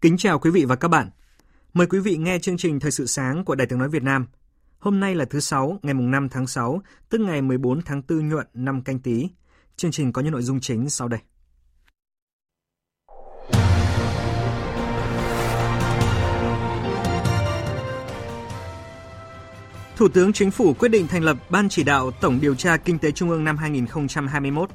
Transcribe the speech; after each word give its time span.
Kính 0.00 0.16
chào 0.16 0.38
quý 0.38 0.50
vị 0.50 0.64
và 0.64 0.76
các 0.76 0.88
bạn. 0.88 1.10
Mời 1.72 1.86
quý 1.86 1.98
vị 1.98 2.16
nghe 2.16 2.38
chương 2.38 2.56
trình 2.56 2.80
Thời 2.80 2.90
sự 2.90 3.06
sáng 3.06 3.44
của 3.44 3.54
Đài 3.54 3.66
Tiếng 3.66 3.78
Nói 3.78 3.88
Việt 3.88 4.02
Nam. 4.02 4.26
Hôm 4.78 5.00
nay 5.00 5.14
là 5.14 5.24
thứ 5.24 5.40
Sáu, 5.40 5.78
ngày 5.82 5.94
mùng 5.94 6.10
5 6.10 6.28
tháng 6.28 6.46
6, 6.46 6.82
tức 7.08 7.20
ngày 7.20 7.42
14 7.42 7.82
tháng 7.82 8.02
4 8.08 8.28
nhuận 8.28 8.46
năm 8.54 8.82
canh 8.82 8.98
tí. 8.98 9.28
Chương 9.76 9.90
trình 9.90 10.12
có 10.12 10.22
những 10.22 10.32
nội 10.32 10.42
dung 10.42 10.60
chính 10.60 10.90
sau 10.90 11.08
đây. 11.08 11.20
Thủ 19.96 20.08
tướng 20.08 20.32
Chính 20.32 20.50
phủ 20.50 20.74
quyết 20.74 20.88
định 20.88 21.06
thành 21.06 21.22
lập 21.22 21.36
Ban 21.50 21.68
chỉ 21.68 21.84
đạo 21.84 22.10
Tổng 22.10 22.38
điều 22.40 22.54
tra 22.54 22.76
Kinh 22.76 22.98
tế 22.98 23.12
Trung 23.12 23.30
ương 23.30 23.44
năm 23.44 23.56
2021. 23.56 24.70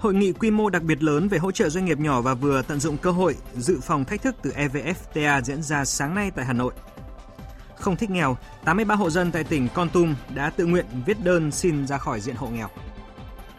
Hội 0.00 0.14
nghị 0.14 0.32
quy 0.32 0.50
mô 0.50 0.70
đặc 0.70 0.82
biệt 0.82 1.02
lớn 1.02 1.28
về 1.28 1.38
hỗ 1.38 1.52
trợ 1.52 1.68
doanh 1.68 1.84
nghiệp 1.84 1.98
nhỏ 1.98 2.20
và 2.20 2.34
vừa 2.34 2.62
tận 2.62 2.80
dụng 2.80 2.96
cơ 2.96 3.10
hội 3.10 3.36
dự 3.56 3.80
phòng 3.82 4.04
thách 4.04 4.22
thức 4.22 4.34
từ 4.42 4.50
EVFTA 4.50 5.42
diễn 5.42 5.62
ra 5.62 5.84
sáng 5.84 6.14
nay 6.14 6.30
tại 6.36 6.44
Hà 6.44 6.52
Nội. 6.52 6.72
Không 7.76 7.96
thích 7.96 8.10
nghèo, 8.10 8.36
83 8.64 8.94
hộ 8.94 9.10
dân 9.10 9.32
tại 9.32 9.44
tỉnh 9.44 9.68
Con 9.74 9.88
Tum 9.88 10.14
đã 10.34 10.50
tự 10.50 10.66
nguyện 10.66 10.86
viết 11.06 11.24
đơn 11.24 11.50
xin 11.50 11.86
ra 11.86 11.98
khỏi 11.98 12.20
diện 12.20 12.36
hộ 12.36 12.48
nghèo. 12.48 12.68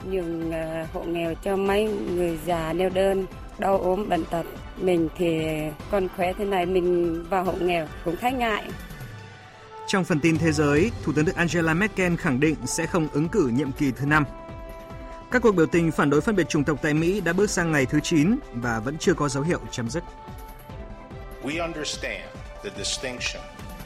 Nhường 0.10 0.52
à, 0.52 0.88
hộ 0.94 1.04
nghèo 1.04 1.34
cho 1.44 1.56
mấy 1.56 1.84
người 1.86 2.40
già 2.46 2.74
neo 2.74 2.90
đơn, 2.90 3.26
đau 3.60 3.78
ốm 3.78 4.10
bệnh 4.10 4.26
tật. 4.26 4.46
Mình 4.78 5.10
thì 5.18 5.40
còn 5.92 6.08
khỏe 6.16 6.34
thế 6.38 6.46
này 6.46 6.66
mình 6.66 7.24
vào 7.30 7.44
hộ 7.44 7.54
nghèo 7.62 7.88
cũng 8.06 8.16
thấy 8.22 8.32
ngại. 8.32 8.64
Trong 9.88 10.04
phần 10.04 10.20
tin 10.20 10.38
thế 10.38 10.52
giới, 10.52 10.92
Thủ 11.04 11.14
tướng 11.16 11.26
Đức 11.26 11.36
Angela 11.36 11.74
Merkel 11.74 12.16
khẳng 12.16 12.40
định 12.40 12.56
sẽ 12.66 12.86
không 12.86 13.08
ứng 13.14 13.30
cử 13.30 13.52
nhiệm 13.54 13.72
kỳ 13.72 13.92
thứ 13.92 14.06
năm 14.06 14.24
các 15.32 15.42
cuộc 15.42 15.52
biểu 15.52 15.66
tình 15.66 15.92
phản 15.92 16.10
đối 16.10 16.22
phân 16.22 16.36
biệt 16.36 16.50
chủng 16.50 16.64
tộc 16.64 16.80
tại 16.82 16.94
Mỹ 16.94 17.22
đã 17.22 17.34
bước 17.34 17.50
sang 17.50 17.72
ngày 17.72 17.86
thứ 17.86 18.00
9 18.04 18.36
và 18.54 18.80
vẫn 18.80 18.98
chưa 18.98 19.14
có 19.14 19.30
dấu 19.30 19.44
hiệu 19.44 19.60
chấm 19.72 19.90
dứt. 19.90 20.04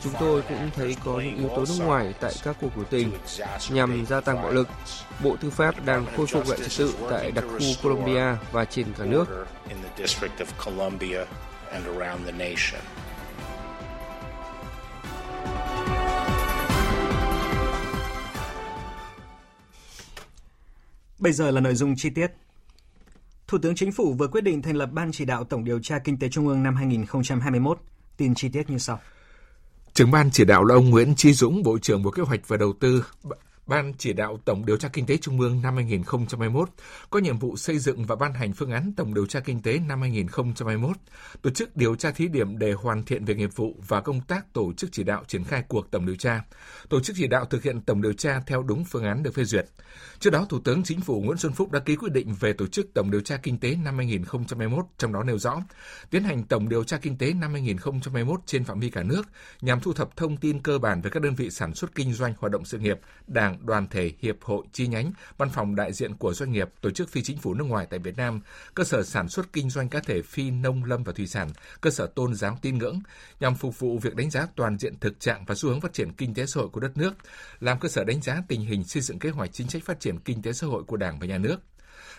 Chúng 0.04 0.14
tôi 0.20 0.42
cũng 0.50 0.70
thấy 0.76 0.96
có 1.06 1.20
những 1.20 1.38
yếu 1.38 1.50
tố 1.50 1.58
nước 1.58 1.86
ngoài 1.86 2.14
tại 2.20 2.34
các 2.44 2.56
cuộc 2.62 2.76
biểu 2.76 2.86
tình 2.90 3.12
nhằm 3.70 4.06
gia 4.06 4.22
tăng 4.22 4.36
bạo 4.36 4.52
lực. 4.52 4.68
Bộ 5.24 5.36
Tư 5.42 5.50
pháp 5.50 5.86
đang 5.86 6.06
khôi 6.18 6.28
phục 6.28 6.50
lại 6.50 6.60
trật 6.60 6.72
tự 6.78 6.94
tại 7.10 7.32
đặc 7.32 7.46
khu 7.50 7.66
Colombia 7.84 8.36
và 8.52 8.66
trên 8.66 8.86
cả 8.98 9.06
nước. 9.06 9.46
Bây 21.20 21.34
giờ 21.34 21.52
là 21.52 21.62
nội 21.62 21.76
dung 21.76 21.96
chi 21.96 22.10
tiết. 22.10 22.32
Thủ 23.48 23.58
tướng 23.58 23.76
Chính 23.76 23.92
phủ 23.92 24.14
vừa 24.14 24.28
quyết 24.28 24.42
định 24.42 24.62
thành 24.62 24.76
lập 24.76 24.90
Ban 24.92 25.12
chỉ 25.12 25.26
đạo 25.26 25.44
Tổng 25.44 25.64
điều 25.64 25.80
tra 25.80 26.00
Kinh 26.00 26.20
tế 26.20 26.30
Trung 26.30 26.48
ương 26.48 26.64
năm 26.64 26.76
2021. 26.76 27.80
Tin 28.18 28.36
chi 28.36 28.50
tiết 28.50 28.70
như 28.70 28.78
sau. 28.78 29.00
Trưởng 29.94 30.12
ban 30.12 30.32
chỉ 30.32 30.46
đạo 30.46 30.64
là 30.64 30.76
ông 30.76 30.90
Nguyễn 30.90 31.16
Chi 31.16 31.34
Dũng, 31.34 31.64
Bộ 31.64 31.78
trưởng 31.80 32.04
Bộ 32.04 32.12
Kế 32.12 32.24
hoạch 32.24 32.48
và 32.48 32.58
Đầu 32.58 32.74
tư, 32.80 33.04
Ban 33.68 33.94
chỉ 33.98 34.14
đạo 34.14 34.40
Tổng 34.46 34.66
điều 34.66 34.78
tra 34.78 34.90
Kinh 34.94 35.06
tế 35.06 35.18
Trung 35.18 35.40
ương 35.40 35.62
năm 35.62 35.76
2021 35.76 36.70
có 37.10 37.20
nhiệm 37.20 37.40
vụ 37.40 37.58
xây 37.58 37.80
dựng 37.80 38.06
và 38.06 38.16
ban 38.16 38.34
hành 38.34 38.54
phương 38.54 38.72
án 38.72 38.94
Tổng 38.98 39.14
điều 39.14 39.26
tra 39.26 39.40
Kinh 39.40 39.62
tế 39.62 39.80
năm 39.88 40.02
2021, 40.02 40.98
tổ 41.42 41.50
chức 41.50 41.78
điều 41.78 41.96
tra 41.96 42.12
thí 42.12 42.28
điểm 42.28 42.58
để 42.58 42.74
hoàn 42.74 43.04
thiện 43.04 43.26
về 43.26 43.36
nghiệp 43.36 43.50
vụ 43.56 43.76
và 43.88 44.02
công 44.02 44.22
tác 44.22 44.54
tổ 44.54 44.74
chức 44.74 44.92
chỉ 44.92 45.04
đạo 45.04 45.24
triển 45.28 45.44
khai 45.44 45.64
cuộc 45.68 45.92
tổng 45.92 46.06
điều 46.06 46.16
tra, 46.16 46.42
tổ 46.90 47.00
chức 47.00 47.16
chỉ 47.20 47.28
đạo 47.28 47.46
thực 47.46 47.64
hiện 47.64 47.82
tổng 47.82 48.02
điều 48.02 48.14
tra 48.14 48.40
theo 48.48 48.64
đúng 48.64 48.84
phương 48.86 49.04
án 49.04 49.24
được 49.24 49.34
phê 49.34 49.44
duyệt. 49.44 49.66
Trước 50.20 50.30
đó, 50.30 50.46
Thủ 50.50 50.60
tướng 50.60 50.84
Chính 50.84 51.02
phủ 51.02 51.22
Nguyễn 51.22 51.38
Xuân 51.38 51.54
Phúc 51.54 51.72
đã 51.72 51.80
ký 51.80 51.96
quyết 51.96 52.12
định 52.12 52.36
về 52.40 52.54
tổ 52.54 52.68
chức 52.68 52.94
tổng 52.94 53.12
điều 53.12 53.22
tra 53.22 53.38
kinh 53.38 53.60
tế 53.60 53.76
năm 53.84 53.98
2021, 53.98 54.86
trong 54.98 55.14
đó 55.14 55.24
nêu 55.24 55.38
rõ 55.38 55.62
tiến 56.10 56.24
hành 56.24 56.44
tổng 56.44 56.70
điều 56.70 56.84
tra 56.84 56.98
kinh 56.98 57.18
tế 57.18 57.34
năm 57.34 57.52
2021 57.54 58.40
trên 58.46 58.64
phạm 58.64 58.80
vi 58.80 58.90
cả 58.90 59.04
nước 59.04 59.24
nhằm 59.62 59.80
thu 59.80 59.94
thập 59.94 60.16
thông 60.16 60.38
tin 60.38 60.60
cơ 60.60 60.78
bản 60.80 61.02
về 61.02 61.10
các 61.10 61.24
đơn 61.24 61.36
vị 61.36 61.50
sản 61.50 61.76
xuất 61.76 61.96
kinh 61.96 62.14
doanh 62.14 62.34
hoạt 62.40 62.52
động 62.52 62.66
sự 62.66 62.80
nghiệp, 62.80 63.00
đảng, 63.28 63.55
đoàn 63.62 63.88
thể, 63.88 64.12
hiệp 64.20 64.36
hội, 64.42 64.66
chi 64.72 64.88
nhánh, 64.88 65.12
văn 65.38 65.50
phòng 65.50 65.76
đại 65.76 65.94
diện 65.94 66.16
của 66.16 66.34
doanh 66.34 66.52
nghiệp, 66.52 66.70
tổ 66.82 66.90
chức 66.90 67.10
phi 67.10 67.24
chính 67.24 67.38
phủ 67.38 67.54
nước 67.54 67.64
ngoài 67.64 67.88
tại 67.90 68.00
Việt 68.00 68.18
Nam, 68.18 68.42
cơ 68.74 68.84
sở 68.84 69.04
sản 69.04 69.30
xuất 69.30 69.54
kinh 69.54 69.70
doanh 69.70 69.90
cá 69.90 70.00
thể 70.00 70.22
phi 70.22 70.52
nông 70.52 70.84
lâm 70.84 71.04
và 71.04 71.14
thủy 71.14 71.28
sản, 71.28 71.50
cơ 71.82 71.90
sở 71.90 72.08
tôn 72.08 72.36
giáo 72.36 72.60
tin 72.62 72.78
ngưỡng 72.78 73.00
nhằm 73.40 73.56
phục 73.56 73.80
vụ 73.80 73.98
việc 73.98 74.16
đánh 74.16 74.30
giá 74.30 74.48
toàn 74.56 74.78
diện 74.78 75.00
thực 75.00 75.20
trạng 75.20 75.46
và 75.46 75.56
xu 75.56 75.70
hướng 75.70 75.82
phát 75.82 75.94
triển 75.94 76.14
kinh 76.14 76.34
tế 76.34 76.46
xã 76.46 76.60
hội 76.60 76.70
của 76.70 76.80
đất 76.80 76.98
nước, 76.98 77.14
làm 77.60 77.80
cơ 77.80 77.90
sở 77.90 78.04
đánh 78.04 78.22
giá 78.22 78.42
tình 78.48 78.62
hình 78.62 78.84
xây 78.84 79.02
dựng 79.02 79.20
kế 79.20 79.30
hoạch 79.30 79.54
chính 79.54 79.70
sách 79.70 79.84
phát 79.86 80.00
triển 80.00 80.20
kinh 80.20 80.42
tế 80.42 80.54
xã 80.54 80.68
hội 80.68 80.84
của 80.84 80.98
Đảng 80.98 81.20
và 81.20 81.28
Nhà 81.28 81.38
nước. 81.38 81.58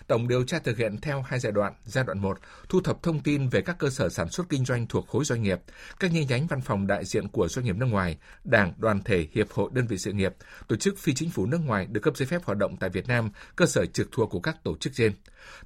Tổng 0.06 0.28
điều 0.28 0.44
tra 0.44 0.58
thực 0.58 0.78
hiện 0.78 0.96
theo 1.00 1.22
hai 1.22 1.40
giai 1.40 1.52
đoạn. 1.52 1.72
Giai 1.84 2.04
đoạn 2.04 2.18
1, 2.18 2.38
thu 2.68 2.80
thập 2.80 3.02
thông 3.02 3.20
tin 3.20 3.48
về 3.48 3.60
các 3.60 3.78
cơ 3.78 3.90
sở 3.90 4.08
sản 4.08 4.28
xuất 4.28 4.48
kinh 4.48 4.64
doanh 4.64 4.86
thuộc 4.86 5.08
khối 5.08 5.24
doanh 5.24 5.42
nghiệp, 5.42 5.60
các 6.00 6.10
chi 6.14 6.24
nhánh 6.24 6.46
văn 6.46 6.60
phòng 6.60 6.86
đại 6.86 7.04
diện 7.04 7.28
của 7.28 7.48
doanh 7.48 7.64
nghiệp 7.66 7.76
nước 7.76 7.86
ngoài, 7.86 8.18
đảng, 8.44 8.72
đoàn 8.78 9.02
thể, 9.04 9.26
hiệp 9.32 9.50
hội, 9.50 9.70
đơn 9.72 9.86
vị 9.86 9.98
sự 9.98 10.12
nghiệp, 10.12 10.34
tổ 10.68 10.76
chức 10.76 10.98
phi 10.98 11.14
chính 11.14 11.30
phủ 11.30 11.46
nước 11.46 11.60
ngoài 11.64 11.86
được 11.86 12.00
cấp 12.00 12.16
giấy 12.16 12.26
phép 12.26 12.44
hoạt 12.44 12.58
động 12.58 12.76
tại 12.76 12.90
Việt 12.90 13.08
Nam, 13.08 13.30
cơ 13.56 13.66
sở 13.66 13.86
trực 13.86 14.08
thuộc 14.12 14.30
của 14.30 14.40
các 14.40 14.64
tổ 14.64 14.76
chức 14.76 14.92
trên. 14.96 15.12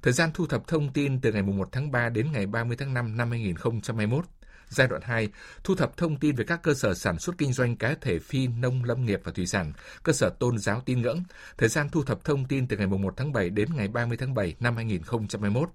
Thời 0.01 0.13
gian 0.13 0.29
thu 0.33 0.45
thập 0.45 0.67
thông 0.67 0.93
tin 0.93 1.21
từ 1.21 1.31
ngày 1.31 1.41
1 1.41 1.69
tháng 1.71 1.91
3 1.91 2.09
đến 2.09 2.31
ngày 2.31 2.45
30 2.45 2.77
tháng 2.77 2.93
5 2.93 3.17
năm 3.17 3.29
2021. 3.29 4.25
Giai 4.71 4.87
đoạn 4.87 5.01
2, 5.01 5.29
thu 5.63 5.75
thập 5.75 5.97
thông 5.97 6.15
tin 6.15 6.35
về 6.35 6.43
các 6.43 6.61
cơ 6.63 6.73
sở 6.73 6.93
sản 6.93 7.19
xuất 7.19 7.37
kinh 7.37 7.53
doanh 7.53 7.75
cá 7.75 7.95
thể 8.01 8.19
phi 8.19 8.47
nông 8.47 8.83
lâm 8.83 9.05
nghiệp 9.05 9.21
và 9.23 9.31
thủy 9.31 9.45
sản, 9.45 9.73
cơ 10.03 10.13
sở 10.13 10.29
tôn 10.39 10.57
giáo 10.57 10.81
tin 10.85 11.01
ngưỡng. 11.01 11.23
Thời 11.57 11.69
gian 11.69 11.89
thu 11.89 12.03
thập 12.03 12.23
thông 12.23 12.45
tin 12.45 12.67
từ 12.67 12.77
ngày 12.77 12.87
1 12.87 13.13
tháng 13.17 13.33
7 13.33 13.49
đến 13.49 13.69
ngày 13.75 13.87
30 13.87 14.17
tháng 14.17 14.33
7 14.33 14.55
năm 14.59 14.75
2021. 14.75 15.69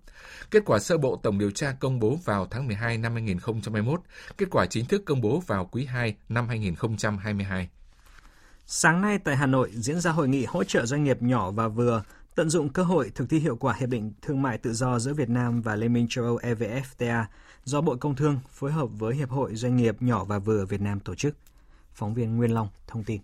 Kết 0.51 0.63
quả 0.67 0.79
sơ 0.79 0.99
bộ 0.99 1.21
tổng 1.23 1.39
điều 1.39 1.51
tra 1.51 1.73
công 1.81 2.01
bố 2.01 2.19
vào 2.25 2.47
tháng 2.51 2.67
12 2.67 2.99
năm 2.99 3.13
2021. 3.13 4.01
Kết 4.39 4.47
quả 4.51 4.67
chính 4.67 4.87
thức 4.87 5.03
công 5.07 5.21
bố 5.21 5.43
vào 5.47 5.69
quý 5.73 5.85
2 5.85 6.17
năm 6.29 6.49
2022. 6.49 7.69
Sáng 8.67 9.01
nay 9.01 9.19
tại 9.25 9.37
Hà 9.37 9.47
Nội 9.47 9.71
diễn 9.75 10.01
ra 10.01 10.11
hội 10.11 10.29
nghị 10.29 10.45
hỗ 10.45 10.65
trợ 10.65 10.87
doanh 10.87 11.05
nghiệp 11.05 11.23
nhỏ 11.23 11.51
và 11.51 11.69
vừa 11.69 12.03
tận 12.35 12.51
dụng 12.51 12.69
cơ 12.69 12.83
hội 12.83 13.11
thực 13.15 13.31
thi 13.31 13.39
hiệu 13.39 13.57
quả 13.57 13.75
hiệp 13.79 13.89
định 13.89 14.13
thương 14.23 14.43
mại 14.43 14.59
tự 14.59 14.73
do 14.73 14.99
giữa 14.99 15.13
Việt 15.15 15.29
Nam 15.29 15.63
và 15.63 15.77
Liên 15.77 15.93
minh 15.93 16.07
châu 16.11 16.25
Âu 16.25 16.37
EVFTA 16.37 17.25
do 17.67 17.81
Bộ 17.81 17.97
Công 18.01 18.17
Thương 18.17 18.39
phối 18.51 18.73
hợp 18.73 18.89
với 18.99 19.15
Hiệp 19.15 19.31
hội 19.31 19.55
Doanh 19.55 19.77
nghiệp 19.77 20.03
nhỏ 20.03 20.25
và 20.25 20.39
vừa 20.39 20.65
Việt 20.65 20.81
Nam 20.81 21.01
tổ 21.01 21.15
chức. 21.15 21.35
Phóng 21.95 22.15
viên 22.15 22.37
Nguyên 22.37 22.51
Long 22.55 22.69
thông 22.87 23.05
tin. 23.05 23.21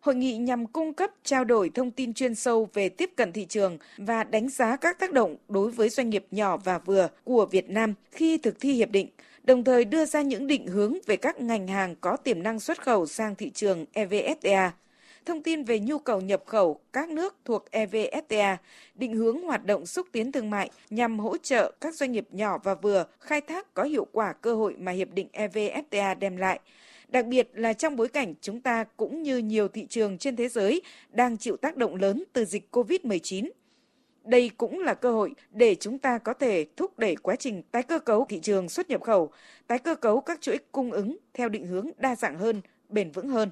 Hội 0.00 0.14
nghị 0.14 0.36
nhằm 0.36 0.66
cung 0.66 0.94
cấp 0.94 1.10
trao 1.24 1.44
đổi 1.44 1.70
thông 1.74 1.90
tin 1.90 2.14
chuyên 2.14 2.34
sâu 2.34 2.68
về 2.74 2.88
tiếp 2.88 3.10
cận 3.16 3.32
thị 3.32 3.46
trường 3.46 3.78
và 3.98 4.24
đánh 4.24 4.48
giá 4.48 4.76
các 4.76 4.98
tác 4.98 5.12
động 5.12 5.36
đối 5.48 5.70
với 5.70 5.88
doanh 5.88 6.10
nghiệp 6.10 6.26
nhỏ 6.30 6.56
và 6.56 6.78
vừa 6.78 7.08
của 7.24 7.46
Việt 7.46 7.70
Nam 7.70 7.94
khi 8.10 8.38
thực 8.38 8.60
thi 8.60 8.72
hiệp 8.72 8.90
định, 8.90 9.08
đồng 9.44 9.64
thời 9.64 9.84
đưa 9.84 10.04
ra 10.04 10.22
những 10.22 10.46
định 10.46 10.66
hướng 10.66 10.94
về 11.06 11.16
các 11.16 11.40
ngành 11.40 11.66
hàng 11.66 11.96
có 12.00 12.16
tiềm 12.16 12.42
năng 12.42 12.60
xuất 12.60 12.82
khẩu 12.82 13.06
sang 13.06 13.34
thị 13.34 13.50
trường 13.50 13.84
EVFTA 13.92 14.70
thông 15.26 15.42
tin 15.42 15.64
về 15.64 15.80
nhu 15.80 15.98
cầu 15.98 16.20
nhập 16.20 16.42
khẩu 16.46 16.80
các 16.92 17.08
nước 17.08 17.36
thuộc 17.44 17.64
EVFTA, 17.72 18.56
định 18.94 19.16
hướng 19.16 19.42
hoạt 19.42 19.64
động 19.64 19.86
xúc 19.86 20.06
tiến 20.12 20.32
thương 20.32 20.50
mại 20.50 20.70
nhằm 20.90 21.18
hỗ 21.18 21.36
trợ 21.36 21.72
các 21.80 21.94
doanh 21.94 22.12
nghiệp 22.12 22.26
nhỏ 22.30 22.58
và 22.64 22.74
vừa 22.74 23.06
khai 23.20 23.40
thác 23.40 23.74
có 23.74 23.82
hiệu 23.82 24.06
quả 24.12 24.32
cơ 24.32 24.54
hội 24.54 24.76
mà 24.78 24.92
hiệp 24.92 25.12
định 25.12 25.28
EVFTA 25.32 26.18
đem 26.18 26.36
lại. 26.36 26.60
Đặc 27.08 27.26
biệt 27.26 27.50
là 27.54 27.72
trong 27.72 27.96
bối 27.96 28.08
cảnh 28.08 28.34
chúng 28.40 28.60
ta 28.60 28.84
cũng 28.96 29.22
như 29.22 29.38
nhiều 29.38 29.68
thị 29.68 29.86
trường 29.86 30.18
trên 30.18 30.36
thế 30.36 30.48
giới 30.48 30.82
đang 31.10 31.38
chịu 31.38 31.56
tác 31.56 31.76
động 31.76 31.94
lớn 31.94 32.24
từ 32.32 32.44
dịch 32.44 32.68
COVID-19. 32.72 33.50
Đây 34.24 34.50
cũng 34.56 34.78
là 34.78 34.94
cơ 34.94 35.12
hội 35.12 35.34
để 35.50 35.74
chúng 35.74 35.98
ta 35.98 36.18
có 36.18 36.32
thể 36.32 36.66
thúc 36.76 36.98
đẩy 36.98 37.16
quá 37.16 37.36
trình 37.36 37.62
tái 37.62 37.82
cơ 37.82 37.98
cấu 37.98 38.26
thị 38.28 38.40
trường 38.40 38.68
xuất 38.68 38.90
nhập 38.90 39.02
khẩu, 39.02 39.32
tái 39.66 39.78
cơ 39.78 39.94
cấu 39.94 40.20
các 40.20 40.40
chuỗi 40.40 40.58
cung 40.72 40.92
ứng 40.92 41.16
theo 41.34 41.48
định 41.48 41.66
hướng 41.66 41.90
đa 41.98 42.16
dạng 42.16 42.38
hơn, 42.38 42.60
bền 42.88 43.10
vững 43.10 43.28
hơn. 43.28 43.50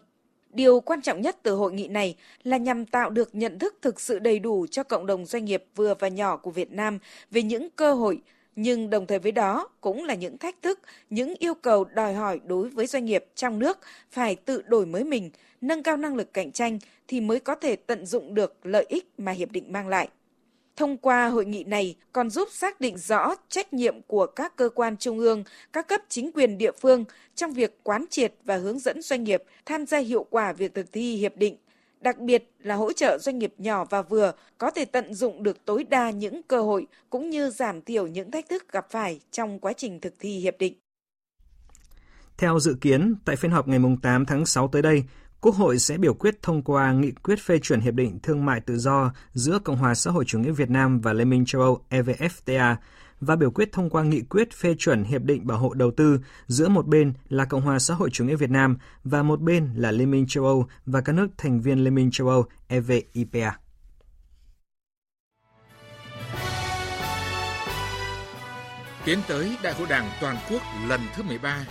Điều 0.50 0.80
quan 0.80 1.02
trọng 1.02 1.20
nhất 1.20 1.36
từ 1.42 1.54
hội 1.54 1.72
nghị 1.72 1.88
này 1.88 2.16
là 2.42 2.56
nhằm 2.56 2.86
tạo 2.86 3.10
được 3.10 3.34
nhận 3.34 3.58
thức 3.58 3.74
thực 3.82 4.00
sự 4.00 4.18
đầy 4.18 4.38
đủ 4.38 4.66
cho 4.70 4.82
cộng 4.82 5.06
đồng 5.06 5.26
doanh 5.26 5.44
nghiệp 5.44 5.64
vừa 5.76 5.94
và 5.94 6.08
nhỏ 6.08 6.36
của 6.36 6.50
Việt 6.50 6.72
Nam 6.72 6.98
về 7.30 7.42
những 7.42 7.70
cơ 7.70 7.94
hội, 7.94 8.20
nhưng 8.56 8.90
đồng 8.90 9.06
thời 9.06 9.18
với 9.18 9.32
đó 9.32 9.68
cũng 9.80 10.04
là 10.04 10.14
những 10.14 10.38
thách 10.38 10.62
thức, 10.62 10.80
những 11.10 11.34
yêu 11.38 11.54
cầu 11.54 11.84
đòi 11.84 12.14
hỏi 12.14 12.40
đối 12.44 12.68
với 12.68 12.86
doanh 12.86 13.04
nghiệp 13.04 13.24
trong 13.34 13.58
nước 13.58 13.78
phải 14.10 14.36
tự 14.36 14.62
đổi 14.62 14.86
mới 14.86 15.04
mình, 15.04 15.30
nâng 15.60 15.82
cao 15.82 15.96
năng 15.96 16.16
lực 16.16 16.32
cạnh 16.32 16.52
tranh 16.52 16.78
thì 17.08 17.20
mới 17.20 17.40
có 17.40 17.54
thể 17.54 17.76
tận 17.76 18.06
dụng 18.06 18.34
được 18.34 18.66
lợi 18.66 18.86
ích 18.88 19.08
mà 19.18 19.32
hiệp 19.32 19.50
định 19.50 19.72
mang 19.72 19.88
lại. 19.88 20.08
Thông 20.78 20.96
qua 20.96 21.28
hội 21.28 21.44
nghị 21.44 21.64
này 21.64 21.94
còn 22.12 22.30
giúp 22.30 22.48
xác 22.52 22.80
định 22.80 22.98
rõ 22.98 23.34
trách 23.48 23.72
nhiệm 23.72 24.02
của 24.02 24.26
các 24.26 24.56
cơ 24.56 24.68
quan 24.74 24.96
trung 24.96 25.18
ương, 25.18 25.44
các 25.72 25.88
cấp 25.88 26.00
chính 26.08 26.30
quyền 26.32 26.58
địa 26.58 26.72
phương 26.80 27.04
trong 27.34 27.52
việc 27.52 27.78
quán 27.82 28.04
triệt 28.10 28.34
và 28.44 28.56
hướng 28.56 28.78
dẫn 28.78 29.02
doanh 29.02 29.24
nghiệp 29.24 29.42
tham 29.66 29.86
gia 29.86 29.98
hiệu 29.98 30.26
quả 30.30 30.52
việc 30.52 30.74
thực 30.74 30.92
thi 30.92 31.16
hiệp 31.16 31.36
định, 31.36 31.56
đặc 32.00 32.18
biệt 32.18 32.50
là 32.58 32.74
hỗ 32.74 32.92
trợ 32.92 33.18
doanh 33.18 33.38
nghiệp 33.38 33.54
nhỏ 33.58 33.84
và 33.90 34.02
vừa 34.02 34.32
có 34.58 34.70
thể 34.70 34.84
tận 34.84 35.14
dụng 35.14 35.42
được 35.42 35.64
tối 35.64 35.84
đa 35.84 36.10
những 36.10 36.42
cơ 36.42 36.62
hội 36.62 36.86
cũng 37.10 37.30
như 37.30 37.50
giảm 37.50 37.82
thiểu 37.82 38.06
những 38.06 38.30
thách 38.30 38.48
thức 38.48 38.72
gặp 38.72 38.86
phải 38.90 39.20
trong 39.30 39.58
quá 39.58 39.72
trình 39.72 40.00
thực 40.00 40.14
thi 40.18 40.38
hiệp 40.38 40.58
định. 40.58 40.74
Theo 42.36 42.58
dự 42.58 42.76
kiến, 42.80 43.14
tại 43.24 43.36
phiên 43.36 43.50
họp 43.50 43.68
ngày 43.68 43.80
8 44.02 44.26
tháng 44.26 44.46
6 44.46 44.68
tới 44.68 44.82
đây, 44.82 45.04
Quốc 45.40 45.54
hội 45.54 45.78
sẽ 45.78 45.98
biểu 45.98 46.14
quyết 46.14 46.42
thông 46.42 46.62
qua 46.62 46.92
nghị 46.92 47.10
quyết 47.10 47.38
phê 47.40 47.58
chuẩn 47.58 47.80
Hiệp 47.80 47.94
định 47.94 48.18
Thương 48.22 48.44
mại 48.44 48.60
Tự 48.60 48.78
do 48.78 49.12
giữa 49.32 49.58
Cộng 49.58 49.76
hòa 49.76 49.94
xã 49.94 50.10
hội 50.10 50.24
chủ 50.24 50.38
nghĩa 50.38 50.50
Việt 50.50 50.70
Nam 50.70 51.00
và 51.00 51.12
Liên 51.12 51.30
minh 51.30 51.44
châu 51.46 51.62
Âu 51.62 51.84
EVFTA 51.90 52.76
và 53.20 53.36
biểu 53.36 53.50
quyết 53.50 53.72
thông 53.72 53.90
qua 53.90 54.02
nghị 54.02 54.20
quyết 54.20 54.52
phê 54.52 54.74
chuẩn 54.78 55.04
Hiệp 55.04 55.22
định 55.22 55.46
Bảo 55.46 55.58
hộ 55.58 55.74
Đầu 55.74 55.90
tư 55.90 56.20
giữa 56.46 56.68
một 56.68 56.86
bên 56.86 57.12
là 57.28 57.44
Cộng 57.44 57.60
hòa 57.60 57.78
xã 57.78 57.94
hội 57.94 58.10
chủ 58.10 58.24
nghĩa 58.24 58.36
Việt 58.36 58.50
Nam 58.50 58.78
và 59.04 59.22
một 59.22 59.40
bên 59.40 59.70
là 59.74 59.90
Liên 59.90 60.10
minh 60.10 60.26
châu 60.28 60.44
Âu 60.44 60.66
và 60.86 61.00
các 61.00 61.12
nước 61.12 61.28
thành 61.36 61.60
viên 61.60 61.84
Liên 61.84 61.94
minh 61.94 62.10
châu 62.12 62.28
Âu 62.28 62.44
EVIPA. 62.68 63.52
Tiến 69.04 69.18
tới 69.28 69.56
Đại 69.62 69.74
hội 69.74 69.86
Đảng 69.88 70.10
Toàn 70.20 70.36
quốc 70.50 70.62
lần 70.88 71.00
thứ 71.16 71.22
13 71.22 71.64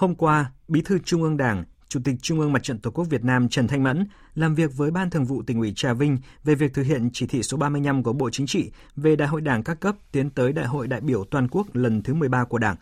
Hôm 0.00 0.14
qua, 0.14 0.52
Bí 0.68 0.82
thư 0.82 0.98
Trung 1.04 1.22
ương 1.22 1.36
Đảng, 1.36 1.64
Chủ 1.88 2.00
tịch 2.04 2.14
Trung 2.22 2.40
ương 2.40 2.52
Mặt 2.52 2.62
trận 2.62 2.78
Tổ 2.78 2.90
quốc 2.90 3.04
Việt 3.04 3.24
Nam 3.24 3.48
Trần 3.48 3.68
Thanh 3.68 3.82
Mẫn 3.82 4.06
làm 4.34 4.54
việc 4.54 4.70
với 4.76 4.90
Ban 4.90 5.10
Thường 5.10 5.24
vụ 5.24 5.42
tỉnh 5.42 5.58
ủy 5.60 5.72
Trà 5.76 5.92
Vinh 5.92 6.18
về 6.44 6.54
việc 6.54 6.74
thực 6.74 6.82
hiện 6.82 7.10
chỉ 7.12 7.26
thị 7.26 7.42
số 7.42 7.56
35 7.56 8.02
của 8.02 8.12
Bộ 8.12 8.30
Chính 8.30 8.46
trị 8.46 8.72
về 8.96 9.16
Đại 9.16 9.28
hội 9.28 9.40
Đảng 9.40 9.62
các 9.62 9.80
cấp 9.80 9.94
tiến 10.12 10.30
tới 10.30 10.52
Đại 10.52 10.66
hội 10.66 10.86
đại 10.86 11.00
biểu 11.00 11.24
toàn 11.24 11.48
quốc 11.50 11.66
lần 11.72 12.02
thứ 12.02 12.14
13 12.14 12.44
của 12.44 12.58
Đảng. 12.58 12.76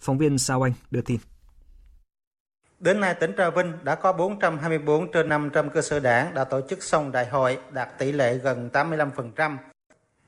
Phóng 0.00 0.18
viên 0.18 0.38
Sao 0.38 0.62
Anh 0.62 0.72
đưa 0.90 1.00
tin. 1.00 1.18
Đến 2.78 3.00
nay, 3.00 3.14
tỉnh 3.14 3.32
Trà 3.38 3.50
Vinh 3.50 3.72
đã 3.82 3.94
có 3.94 4.12
424 4.12 5.12
trên 5.12 5.28
500 5.28 5.70
cơ 5.70 5.82
sở 5.82 6.00
đảng 6.00 6.34
đã 6.34 6.44
tổ 6.44 6.60
chức 6.68 6.82
xong 6.82 7.12
đại 7.12 7.26
hội, 7.26 7.58
đạt 7.72 7.98
tỷ 7.98 8.12
lệ 8.12 8.38
gần 8.38 8.70
85%. 8.72 9.56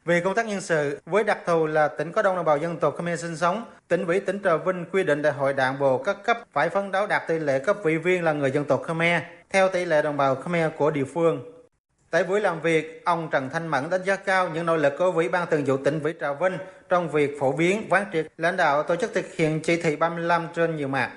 Về 0.06 0.20
công 0.20 0.34
tác 0.34 0.46
nhân 0.46 0.60
sự, 0.60 1.00
với 1.06 1.24
đặc 1.24 1.38
thù 1.46 1.66
là 1.66 1.88
tỉnh 1.88 2.12
có 2.12 2.22
đông 2.22 2.36
đồng 2.36 2.44
bào 2.44 2.58
dân 2.58 2.76
tộc 2.76 2.96
Khmer 2.96 3.20
sinh 3.20 3.36
sống, 3.36 3.64
tỉnh 3.88 4.06
ủy 4.06 4.20
tỉnh 4.20 4.42
Trà 4.44 4.56
Vinh 4.56 4.84
quy 4.92 5.04
định 5.04 5.22
đại 5.22 5.32
hội 5.32 5.52
đảng 5.52 5.78
bộ 5.78 5.98
các 5.98 6.16
cấp 6.24 6.38
phải 6.52 6.68
phấn 6.68 6.92
đấu 6.92 7.06
đạt 7.06 7.22
tỷ 7.28 7.38
lệ 7.38 7.58
cấp 7.58 7.76
ủy 7.82 7.98
viên 7.98 8.24
là 8.24 8.32
người 8.32 8.50
dân 8.50 8.64
tộc 8.64 8.82
Khmer, 8.82 9.22
theo 9.50 9.68
tỷ 9.68 9.84
lệ 9.84 10.02
đồng 10.02 10.16
bào 10.16 10.34
Khmer 10.34 10.70
của 10.76 10.90
địa 10.90 11.04
phương. 11.04 11.42
Tại 12.10 12.24
buổi 12.24 12.40
làm 12.40 12.60
việc, 12.60 13.02
ông 13.04 13.28
Trần 13.30 13.50
Thanh 13.50 13.68
Mẫn 13.68 13.90
đánh 13.90 14.04
giá 14.04 14.16
cao 14.16 14.48
những 14.48 14.66
nỗ 14.66 14.76
lực 14.76 14.92
của 14.98 15.12
Ủy 15.14 15.28
ban 15.28 15.50
Thường 15.50 15.64
vụ 15.66 15.76
tỉnh 15.76 16.02
ủy 16.02 16.14
Trà 16.20 16.32
Vinh 16.32 16.58
trong 16.88 17.10
việc 17.10 17.36
phổ 17.40 17.52
biến, 17.52 17.86
quán 17.90 18.04
triệt, 18.12 18.26
lãnh 18.36 18.56
đạo 18.56 18.82
tổ 18.82 18.96
chức 18.96 19.14
thực 19.14 19.34
hiện 19.34 19.60
chỉ 19.60 19.82
thị 19.82 19.96
35 19.96 20.48
trên 20.54 20.76
nhiều 20.76 20.88
mặt. 20.88 21.10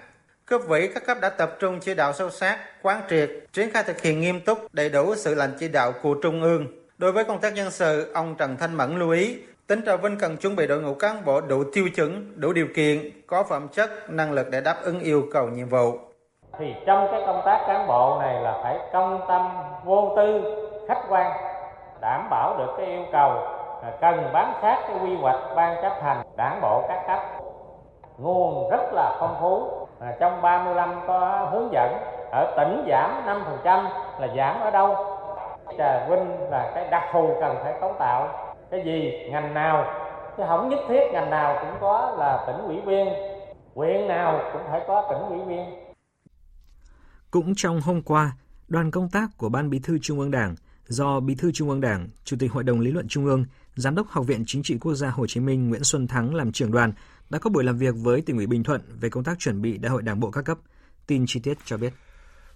Cấp 0.45 0.61
ủy 0.67 0.87
các 0.87 1.05
cấp 1.05 1.17
đã 1.21 1.29
tập 1.29 1.55
trung 1.59 1.79
chỉ 1.79 1.93
đạo 1.93 2.13
sâu 2.13 2.29
sát, 2.29 2.59
quán 2.81 3.01
triệt, 3.09 3.29
triển 3.53 3.71
khai 3.71 3.83
thực 3.83 4.01
hiện 4.01 4.21
nghiêm 4.21 4.41
túc, 4.41 4.73
đầy 4.73 4.89
đủ 4.89 5.15
sự 5.15 5.35
lãnh 5.35 5.51
chỉ 5.59 5.67
đạo 5.67 5.93
của 6.01 6.13
Trung 6.13 6.41
ương, 6.41 6.78
Đối 6.99 7.11
với 7.11 7.23
công 7.23 7.39
tác 7.39 7.53
nhân 7.53 7.71
sự, 7.71 8.11
ông 8.13 8.35
Trần 8.35 8.57
Thanh 8.59 8.73
Mẫn 8.77 8.99
lưu 8.99 9.09
ý, 9.09 9.37
tỉnh 9.67 9.81
Trà 9.85 9.95
Vinh 9.95 10.17
cần 10.19 10.37
chuẩn 10.37 10.55
bị 10.55 10.67
đội 10.67 10.81
ngũ 10.81 10.93
cán 10.93 11.25
bộ 11.25 11.41
đủ 11.41 11.63
tiêu 11.73 11.85
chuẩn, 11.95 12.33
đủ 12.35 12.53
điều 12.53 12.67
kiện, 12.75 12.97
có 13.27 13.43
phẩm 13.49 13.67
chất, 13.67 13.89
năng 14.09 14.31
lực 14.31 14.47
để 14.51 14.61
đáp 14.61 14.75
ứng 14.83 14.99
yêu 14.99 15.23
cầu 15.33 15.47
nhiệm 15.47 15.67
vụ. 15.67 15.91
Thì 16.59 16.65
trong 16.85 17.07
cái 17.11 17.21
công 17.25 17.41
tác 17.45 17.63
cán 17.67 17.87
bộ 17.87 18.17
này 18.19 18.41
là 18.41 18.59
phải 18.63 18.79
công 18.93 19.25
tâm, 19.27 19.49
vô 19.85 20.13
tư, 20.15 20.41
khách 20.87 21.01
quan, 21.09 21.31
đảm 22.01 22.27
bảo 22.29 22.57
được 22.57 22.73
cái 22.77 22.85
yêu 22.85 23.03
cầu 23.11 23.31
à, 23.83 23.91
cần 24.01 24.29
bám 24.33 24.53
sát 24.61 24.77
cái 24.87 24.95
quy 25.03 25.15
hoạch 25.15 25.55
ban 25.55 25.81
chấp 25.81 26.03
hành 26.03 26.21
đảng 26.37 26.59
bộ 26.61 26.85
các 26.87 27.03
cấp 27.07 27.19
nguồn 28.17 28.69
rất 28.69 28.93
là 28.93 29.17
phong 29.19 29.37
phú 29.41 29.69
à, 29.99 30.15
trong 30.19 30.41
35 30.41 31.01
có 31.07 31.49
hướng 31.51 31.69
dẫn 31.71 31.97
ở 32.31 32.53
tỉnh 32.57 32.85
giảm 32.89 33.25
5% 33.63 33.83
là 34.19 34.27
giảm 34.37 34.59
ở 34.59 34.71
đâu 34.71 35.18
Trà 35.79 36.09
Vinh 36.09 36.49
là 36.51 36.71
cái 36.75 36.87
đặc 36.91 37.03
thù 37.13 37.37
cần 37.41 37.55
phải 37.63 37.73
cấu 37.81 37.95
tạo. 37.99 38.27
Cái 38.71 38.81
gì? 38.85 39.11
Ngành 39.31 39.53
nào? 39.53 39.85
Chứ 40.37 40.43
không 40.47 40.69
nhất 40.69 40.79
thiết 40.89 41.01
ngành 41.13 41.29
nào 41.29 41.57
cũng 41.61 41.77
có 41.81 42.15
là 42.19 42.43
tỉnh 42.47 42.65
ủy 42.65 42.81
viên. 42.85 43.07
Huyện 43.75 44.07
nào 44.07 44.39
cũng 44.53 44.61
phải 44.71 44.81
có 44.87 45.07
tỉnh 45.09 45.39
ủy 45.39 45.47
viên. 45.47 45.65
Cũng 47.31 47.53
trong 47.55 47.81
hôm 47.81 48.01
qua, 48.01 48.31
đoàn 48.67 48.91
công 48.91 49.09
tác 49.09 49.27
của 49.37 49.49
ban 49.49 49.69
bí 49.69 49.79
thư 49.83 49.97
trung 50.01 50.19
ương 50.19 50.31
đảng 50.31 50.55
do 50.87 51.19
bí 51.19 51.35
thư 51.35 51.51
trung 51.51 51.69
ương 51.69 51.81
đảng, 51.81 52.07
chủ 52.23 52.37
tịch 52.39 52.51
hội 52.51 52.63
đồng 52.63 52.79
lý 52.79 52.91
luận 52.91 53.07
trung 53.07 53.25
ương, 53.25 53.45
giám 53.75 53.95
đốc 53.95 54.07
học 54.07 54.25
viện 54.27 54.43
chính 54.47 54.63
trị 54.63 54.77
quốc 54.81 54.93
gia 54.93 55.09
hồ 55.09 55.27
chí 55.27 55.39
minh 55.39 55.69
nguyễn 55.69 55.83
xuân 55.83 56.07
thắng 56.07 56.35
làm 56.35 56.51
trưởng 56.51 56.71
đoàn 56.71 56.93
đã 57.29 57.39
có 57.39 57.49
buổi 57.49 57.63
làm 57.63 57.77
việc 57.77 57.95
với 57.97 58.21
tỉnh 58.21 58.37
ủy 58.37 58.47
bình 58.47 58.63
thuận 58.63 58.81
về 59.01 59.09
công 59.09 59.23
tác 59.23 59.39
chuẩn 59.39 59.61
bị 59.61 59.77
đại 59.77 59.89
hội 59.89 60.01
đảng 60.01 60.19
bộ 60.19 60.31
các 60.31 60.45
cấp. 60.45 60.57
Tin 61.07 61.25
chi 61.27 61.39
tiết 61.43 61.57
cho 61.65 61.77
biết. 61.77 61.93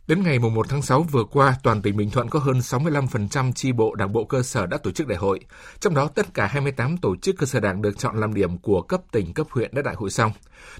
Đến 0.07 0.23
ngày 0.23 0.39
1 0.39 0.69
tháng 0.69 0.81
6 0.81 1.03
vừa 1.03 1.23
qua, 1.23 1.55
toàn 1.63 1.81
tỉnh 1.81 1.97
Bình 1.97 2.09
Thuận 2.09 2.29
có 2.29 2.39
hơn 2.39 2.59
65% 2.59 3.51
chi 3.53 3.71
bộ 3.71 3.95
đảng 3.95 4.13
bộ 4.13 4.25
cơ 4.25 4.43
sở 4.43 4.65
đã 4.65 4.77
tổ 4.77 4.91
chức 4.91 5.07
đại 5.07 5.17
hội. 5.17 5.39
Trong 5.79 5.95
đó, 5.95 6.07
tất 6.07 6.33
cả 6.33 6.47
28 6.47 6.97
tổ 6.97 7.15
chức 7.15 7.35
cơ 7.37 7.45
sở 7.45 7.59
đảng 7.59 7.81
được 7.81 7.97
chọn 7.97 8.19
làm 8.19 8.33
điểm 8.33 8.57
của 8.57 8.81
cấp 8.81 9.01
tỉnh, 9.11 9.33
cấp 9.33 9.47
huyện 9.49 9.75
đã 9.75 9.81
đại 9.81 9.95
hội 9.95 10.09
xong. 10.09 10.31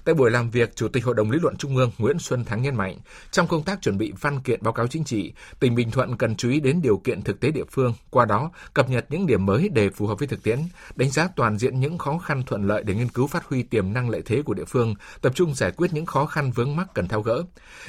Tại 0.04 0.14
buổi 0.14 0.30
làm 0.30 0.50
việc, 0.50 0.76
Chủ 0.76 0.88
tịch 0.88 1.04
Hội 1.04 1.14
đồng 1.14 1.30
Lý 1.30 1.38
luận 1.42 1.56
Trung 1.56 1.76
ương 1.76 1.90
Nguyễn 1.98 2.18
Xuân 2.18 2.44
Thắng 2.44 2.62
nhấn 2.62 2.74
mạnh, 2.76 2.98
trong 3.30 3.46
công 3.46 3.62
tác 3.62 3.82
chuẩn 3.82 3.98
bị 3.98 4.12
văn 4.20 4.40
kiện 4.40 4.62
báo 4.62 4.72
cáo 4.72 4.86
chính 4.86 5.04
trị, 5.04 5.32
tỉnh 5.60 5.74
Bình 5.74 5.90
Thuận 5.90 6.16
cần 6.16 6.36
chú 6.36 6.50
ý 6.50 6.60
đến 6.60 6.82
điều 6.82 6.96
kiện 6.96 7.22
thực 7.22 7.40
tế 7.40 7.50
địa 7.50 7.64
phương, 7.70 7.94
qua 8.10 8.24
đó 8.24 8.50
cập 8.74 8.90
nhật 8.90 9.06
những 9.08 9.26
điểm 9.26 9.46
mới 9.46 9.68
để 9.68 9.90
phù 9.90 10.06
hợp 10.06 10.18
với 10.18 10.28
thực 10.28 10.42
tiễn, 10.42 10.58
đánh 10.94 11.10
giá 11.10 11.28
toàn 11.36 11.58
diện 11.58 11.80
những 11.80 11.98
khó 11.98 12.18
khăn 12.18 12.42
thuận 12.42 12.66
lợi 12.66 12.82
để 12.82 12.94
nghiên 12.94 13.08
cứu 13.08 13.26
phát 13.26 13.44
huy 13.44 13.62
tiềm 13.62 13.92
năng 13.92 14.10
lợi 14.10 14.22
thế 14.24 14.42
của 14.42 14.54
địa 14.54 14.64
phương, 14.64 14.94
tập 15.20 15.32
trung 15.34 15.54
giải 15.54 15.70
quyết 15.70 15.92
những 15.92 16.06
khó 16.06 16.26
khăn 16.26 16.50
vướng 16.50 16.76
mắc 16.76 16.94
cần 16.94 17.08
tháo 17.08 17.22
gỡ. 17.22 17.42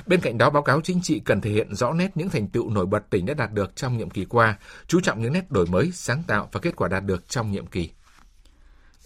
Bên 0.05 0.21
cạnh 0.21 0.37
đó, 0.37 0.49
báo 0.49 0.63
cáo 0.63 0.81
chính 0.81 1.01
trị 1.01 1.21
cần 1.25 1.41
thể 1.41 1.51
hiện 1.51 1.75
rõ 1.75 1.93
nét 1.93 2.11
những 2.15 2.29
thành 2.29 2.47
tựu 2.47 2.69
nổi 2.69 2.85
bật 2.85 3.09
tỉnh 3.09 3.25
đã 3.25 3.33
đạt 3.33 3.53
được 3.53 3.75
trong 3.75 3.97
nhiệm 3.97 4.09
kỳ 4.09 4.25
qua, 4.25 4.57
chú 4.87 5.01
trọng 5.01 5.21
những 5.21 5.33
nét 5.33 5.51
đổi 5.51 5.65
mới, 5.65 5.91
sáng 5.93 6.23
tạo 6.27 6.49
và 6.51 6.59
kết 6.59 6.75
quả 6.75 6.87
đạt 6.87 7.05
được 7.05 7.29
trong 7.29 7.51
nhiệm 7.51 7.65
kỳ. 7.65 7.89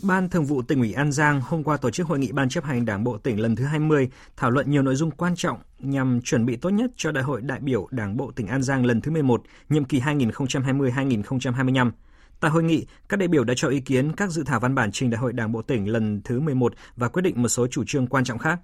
Ban 0.04 0.30
Thường 0.30 0.46
vụ 0.46 0.62
tỉnh 0.62 0.80
ủy 0.80 0.94
An 0.94 1.12
Giang 1.12 1.42
hôm 1.42 1.64
qua 1.64 1.78
tổ 1.78 1.92
chức 1.92 2.08
hội 2.08 2.20
nghị 2.20 2.32
Ban 2.32 2.50
chấp 2.50 2.64
hành 2.64 2.86
Đảng 2.86 3.04
bộ 3.04 3.18
tỉnh 3.18 3.40
lần 3.40 3.56
thứ 3.56 3.66
20 3.66 4.10
thảo 4.38 4.52
luận 4.52 4.72
nhiều 4.72 4.82
nội 4.82 4.96
dung 4.96 5.12
quan 5.12 5.36
trọng 5.36 5.60
nhằm 5.80 6.22
chuẩn 6.22 6.46
bị 6.46 6.56
tốt 6.56 6.70
nhất 6.70 6.92
cho 6.98 7.12
Đại 7.12 7.24
hội 7.24 7.42
đại 7.42 7.60
biểu 7.60 7.88
Đảng 7.92 8.18
bộ 8.18 8.32
tỉnh 8.32 8.48
An 8.48 8.64
Giang 8.64 8.86
lần 8.86 9.02
thứ 9.02 9.12
11, 9.12 9.44
nhiệm 9.70 9.86
kỳ 9.86 10.00
2020-2025. 10.00 11.92
Tại 12.40 12.52
hội 12.52 12.64
nghị, 12.64 12.86
các 13.10 13.18
đại 13.18 13.28
biểu 13.28 13.44
đã 13.44 13.54
cho 13.58 13.68
ý 13.68 13.80
kiến 13.80 14.12
các 14.16 14.30
dự 14.30 14.44
thảo 14.44 14.60
văn 14.60 14.76
bản 14.76 14.92
trình 14.92 15.10
Đại 15.10 15.20
hội 15.20 15.34
Đảng 15.34 15.52
bộ 15.52 15.62
tỉnh 15.62 15.88
lần 15.88 16.22
thứ 16.24 16.40
11 16.40 16.74
và 16.96 17.08
quyết 17.08 17.22
định 17.22 17.42
một 17.42 17.50
số 17.50 17.68
chủ 17.68 17.84
trương 17.88 18.08
quan 18.08 18.24
trọng 18.24 18.38
khác. 18.38 18.60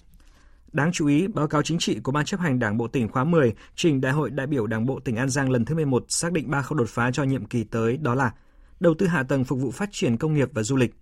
Đáng 0.72 0.91
chú 0.91 1.07
ý, 1.07 1.27
báo 1.27 1.48
cáo 1.48 1.62
chính 1.62 1.79
trị 1.79 2.00
của 2.00 2.12
Ban 2.12 2.25
chấp 2.25 2.39
hành 2.39 2.60
Đảng 2.60 2.77
bộ 2.77 2.88
tỉnh 2.88 3.07
khóa 3.07 3.24
10 3.24 3.53
trình 3.75 4.01
Đại 4.01 4.12
hội 4.13 4.29
đại 4.29 4.48
biểu 4.48 4.67
Đảng 4.67 4.86
bộ 4.86 5.00
tỉnh 5.00 5.15
An 5.15 5.29
Giang 5.29 5.50
lần 5.50 5.65
thứ 5.65 5.75
11 5.75 6.05
xác 6.10 6.31
định 6.31 6.50
ba 6.50 6.62
khâu 6.62 6.77
đột 6.77 6.89
phá 6.89 7.12
cho 7.12 7.24
nhiệm 7.24 7.45
kỳ 7.45 7.63
tới 7.63 7.98
đó 7.98 8.15
là 8.15 8.31
đầu 8.79 8.93
tư 9.00 9.07
hạ 9.07 9.24
tầng 9.24 9.43
phục 9.43 9.60
vụ 9.60 9.72
phát 9.72 9.89
triển 9.91 10.17
công 10.17 10.34
nghiệp 10.34 10.50
và 10.53 10.63
du 10.63 10.75
lịch, 10.75 10.95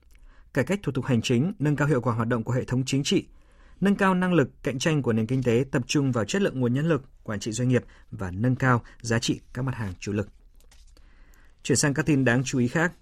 cải 0.53 0.65
cách 0.65 0.79
thủ 0.84 0.91
tục 0.91 1.05
hành 1.05 1.22
chính, 1.22 1.53
nâng 1.60 1.75
cao 1.75 1.88
hiệu 1.88 2.01
quả 2.01 2.13
hoạt 2.13 2.27
động 2.27 2.43
của 2.43 2.53
hệ 2.53 2.63
thống 2.63 2.84
chính 2.86 3.03
trị, 3.03 3.25
nâng 3.82 3.96
cao 3.96 4.15
năng 4.15 4.34
lực 4.34 4.63
cạnh 4.63 4.79
tranh 4.79 5.01
của 5.01 5.13
nền 5.13 5.27
kinh 5.27 5.43
tế 5.43 5.65
tập 5.72 5.84
trung 5.88 6.12
vào 6.12 6.25
chất 6.25 6.41
lượng 6.41 6.60
nguồn 6.60 6.74
nhân 6.74 6.89
lực, 6.89 7.03
quản 7.24 7.39
trị 7.39 7.51
doanh 7.51 7.70
nghiệp 7.70 7.84
và 8.12 8.32
nâng 8.32 8.55
cao 8.55 8.84
giá 9.01 9.20
trị 9.20 9.39
các 9.53 9.62
mặt 9.62 9.75
hàng 9.75 9.93
chủ 10.00 10.12
lực. 10.12 10.29
Chuyển 11.63 11.75
sang 11.75 11.93
các 11.93 12.05
tin 12.05 12.25
đáng 12.25 12.43
chú 12.43 12.60
ý 12.60 12.67
khác. 12.67 12.93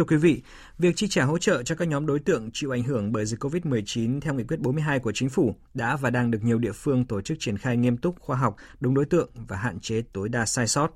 Thưa 0.00 0.04
quý 0.04 0.16
vị, 0.16 0.42
việc 0.78 0.96
chi 0.96 1.08
trả 1.08 1.24
hỗ 1.24 1.38
trợ 1.38 1.62
cho 1.62 1.74
các 1.74 1.88
nhóm 1.88 2.06
đối 2.06 2.18
tượng 2.18 2.50
chịu 2.52 2.70
ảnh 2.70 2.82
hưởng 2.82 3.12
bởi 3.12 3.26
dịch 3.26 3.40
COVID-19 3.40 4.20
theo 4.20 4.34
nghị 4.34 4.44
quyết 4.44 4.60
42 4.60 4.98
của 4.98 5.12
chính 5.14 5.28
phủ 5.28 5.54
đã 5.74 5.96
và 5.96 6.10
đang 6.10 6.30
được 6.30 6.38
nhiều 6.42 6.58
địa 6.58 6.72
phương 6.72 7.04
tổ 7.04 7.20
chức 7.20 7.36
triển 7.40 7.58
khai 7.58 7.76
nghiêm 7.76 7.96
túc, 7.96 8.20
khoa 8.20 8.36
học, 8.36 8.56
đúng 8.80 8.94
đối 8.94 9.04
tượng 9.04 9.30
và 9.34 9.56
hạn 9.56 9.80
chế 9.80 10.02
tối 10.12 10.28
đa 10.28 10.46
sai 10.46 10.68
sót. 10.68 10.90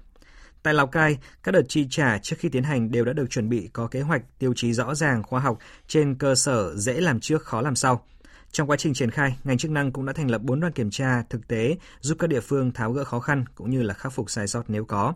Tại 0.62 0.74
Lào 0.74 0.86
Cai, 0.86 1.18
các 1.42 1.52
đợt 1.52 1.62
chi 1.68 1.86
trả 1.90 2.18
trước 2.18 2.36
khi 2.38 2.48
tiến 2.48 2.62
hành 2.62 2.90
đều 2.90 3.04
đã 3.04 3.12
được 3.12 3.30
chuẩn 3.30 3.48
bị 3.48 3.68
có 3.72 3.86
kế 3.86 4.00
hoạch, 4.00 4.22
tiêu 4.38 4.52
chí 4.56 4.72
rõ 4.72 4.94
ràng, 4.94 5.22
khoa 5.22 5.40
học 5.40 5.58
trên 5.86 6.14
cơ 6.14 6.34
sở 6.34 6.74
dễ 6.76 7.00
làm 7.00 7.20
trước, 7.20 7.42
khó 7.42 7.60
làm 7.60 7.76
sau. 7.76 8.06
Trong 8.52 8.70
quá 8.70 8.76
trình 8.76 8.94
triển 8.94 9.10
khai, 9.10 9.36
ngành 9.44 9.58
chức 9.58 9.70
năng 9.70 9.92
cũng 9.92 10.06
đã 10.06 10.12
thành 10.12 10.30
lập 10.30 10.42
4 10.42 10.60
đoàn 10.60 10.72
kiểm 10.72 10.90
tra 10.90 11.22
thực 11.30 11.48
tế 11.48 11.76
giúp 12.00 12.16
các 12.18 12.26
địa 12.26 12.40
phương 12.40 12.72
tháo 12.72 12.92
gỡ 12.92 13.04
khó 13.04 13.20
khăn 13.20 13.44
cũng 13.54 13.70
như 13.70 13.82
là 13.82 13.94
khắc 13.94 14.12
phục 14.12 14.30
sai 14.30 14.46
sót 14.46 14.64
nếu 14.68 14.84
có. 14.84 15.14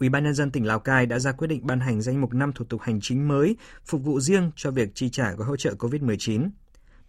Ủy 0.00 0.08
ban 0.08 0.24
nhân 0.24 0.34
dân 0.34 0.50
tỉnh 0.50 0.66
Lào 0.66 0.78
Cai 0.78 1.06
đã 1.06 1.18
ra 1.18 1.32
quyết 1.32 1.48
định 1.48 1.66
ban 1.66 1.80
hành 1.80 2.00
danh 2.00 2.20
mục 2.20 2.34
5 2.34 2.52
thủ 2.52 2.64
tục 2.68 2.80
hành 2.80 2.98
chính 3.02 3.28
mới 3.28 3.56
phục 3.84 4.04
vụ 4.04 4.20
riêng 4.20 4.50
cho 4.56 4.70
việc 4.70 4.88
chi 4.94 5.08
trả 5.08 5.32
gói 5.32 5.46
hỗ 5.46 5.56
trợ 5.56 5.74
COVID-19. 5.78 6.48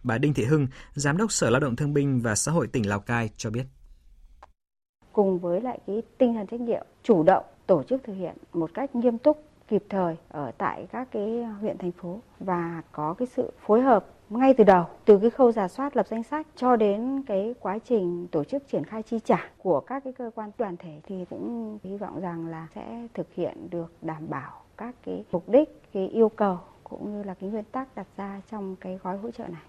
Bà 0.02 0.18
Đinh 0.18 0.34
Thị 0.34 0.44
Hưng, 0.44 0.66
Giám 0.94 1.16
đốc 1.16 1.32
Sở 1.32 1.50
Lao 1.50 1.60
động 1.60 1.76
Thương 1.76 1.94
binh 1.94 2.20
và 2.20 2.34
Xã 2.34 2.52
hội 2.52 2.66
tỉnh 2.66 2.88
Lào 2.88 3.00
Cai 3.00 3.30
cho 3.36 3.50
biết. 3.50 3.64
Cùng 5.12 5.38
với 5.38 5.60
lại 5.60 5.78
cái 5.86 6.02
tinh 6.18 6.34
thần 6.34 6.46
trách 6.46 6.60
nhiệm, 6.60 6.86
chủ 7.02 7.22
động 7.22 7.44
tổ 7.66 7.82
chức 7.82 8.02
thực 8.04 8.14
hiện 8.14 8.36
một 8.52 8.70
cách 8.74 8.94
nghiêm 8.94 9.18
túc, 9.18 9.44
kịp 9.68 9.84
thời 9.88 10.16
ở 10.28 10.52
tại 10.58 10.86
các 10.92 11.08
cái 11.12 11.44
huyện 11.60 11.78
thành 11.78 11.92
phố 11.92 12.20
và 12.40 12.82
có 12.92 13.14
cái 13.18 13.28
sự 13.36 13.52
phối 13.66 13.82
hợp 13.82 14.06
ngay 14.30 14.54
từ 14.54 14.64
đầu 14.64 14.86
từ 15.04 15.18
cái 15.18 15.30
khâu 15.30 15.52
giả 15.52 15.68
soát 15.68 15.96
lập 15.96 16.06
danh 16.10 16.22
sách 16.22 16.46
cho 16.56 16.76
đến 16.76 17.22
cái 17.26 17.54
quá 17.60 17.78
trình 17.88 18.26
tổ 18.32 18.44
chức 18.44 18.62
triển 18.72 18.84
khai 18.84 19.02
chi 19.02 19.18
trả 19.24 19.50
của 19.58 19.80
các 19.80 20.04
cái 20.04 20.12
cơ 20.12 20.30
quan 20.34 20.50
đoàn 20.58 20.76
thể 20.76 21.00
thì 21.06 21.24
cũng 21.30 21.78
hy 21.84 21.96
vọng 21.96 22.20
rằng 22.20 22.46
là 22.46 22.68
sẽ 22.74 23.06
thực 23.14 23.34
hiện 23.34 23.70
được 23.70 23.92
đảm 24.02 24.30
bảo 24.30 24.62
các 24.76 24.94
cái 25.06 25.24
mục 25.32 25.48
đích 25.48 25.68
cái 25.92 26.08
yêu 26.08 26.28
cầu 26.28 26.58
cũng 26.84 27.12
như 27.12 27.22
là 27.22 27.34
cái 27.34 27.50
nguyên 27.50 27.64
tắc 27.64 27.94
đặt 27.96 28.06
ra 28.16 28.40
trong 28.50 28.76
cái 28.76 28.98
gói 29.02 29.18
hỗ 29.18 29.30
trợ 29.30 29.48
này. 29.48 29.62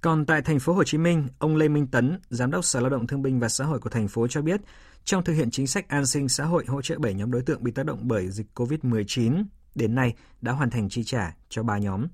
Còn 0.00 0.26
tại 0.26 0.42
thành 0.42 0.58
phố 0.58 0.72
Hồ 0.72 0.84
Chí 0.84 0.98
Minh, 0.98 1.28
ông 1.38 1.56
Lê 1.56 1.68
Minh 1.68 1.86
Tấn, 1.86 2.18
giám 2.28 2.50
đốc 2.50 2.64
Sở 2.64 2.80
Lao 2.80 2.90
động 2.90 3.06
Thương 3.06 3.22
binh 3.22 3.40
và 3.40 3.48
Xã 3.48 3.64
hội 3.64 3.78
của 3.78 3.90
thành 3.90 4.08
phố 4.08 4.26
cho 4.26 4.42
biết, 4.42 4.60
trong 5.04 5.24
thực 5.24 5.32
hiện 5.32 5.50
chính 5.50 5.66
sách 5.66 5.88
an 5.88 6.06
sinh 6.06 6.28
xã 6.28 6.44
hội 6.44 6.64
hỗ 6.68 6.82
trợ 6.82 6.98
7 6.98 7.14
nhóm 7.14 7.30
đối 7.30 7.42
tượng 7.42 7.64
bị 7.64 7.72
tác 7.72 7.86
động 7.86 7.98
bởi 8.02 8.28
dịch 8.28 8.46
COVID-19, 8.54 9.44
đến 9.74 9.94
nay 9.94 10.14
đã 10.40 10.52
hoàn 10.52 10.70
thành 10.70 10.88
chi 10.88 11.04
trả 11.04 11.34
cho 11.48 11.62
3 11.62 11.78
nhóm. 11.78 12.06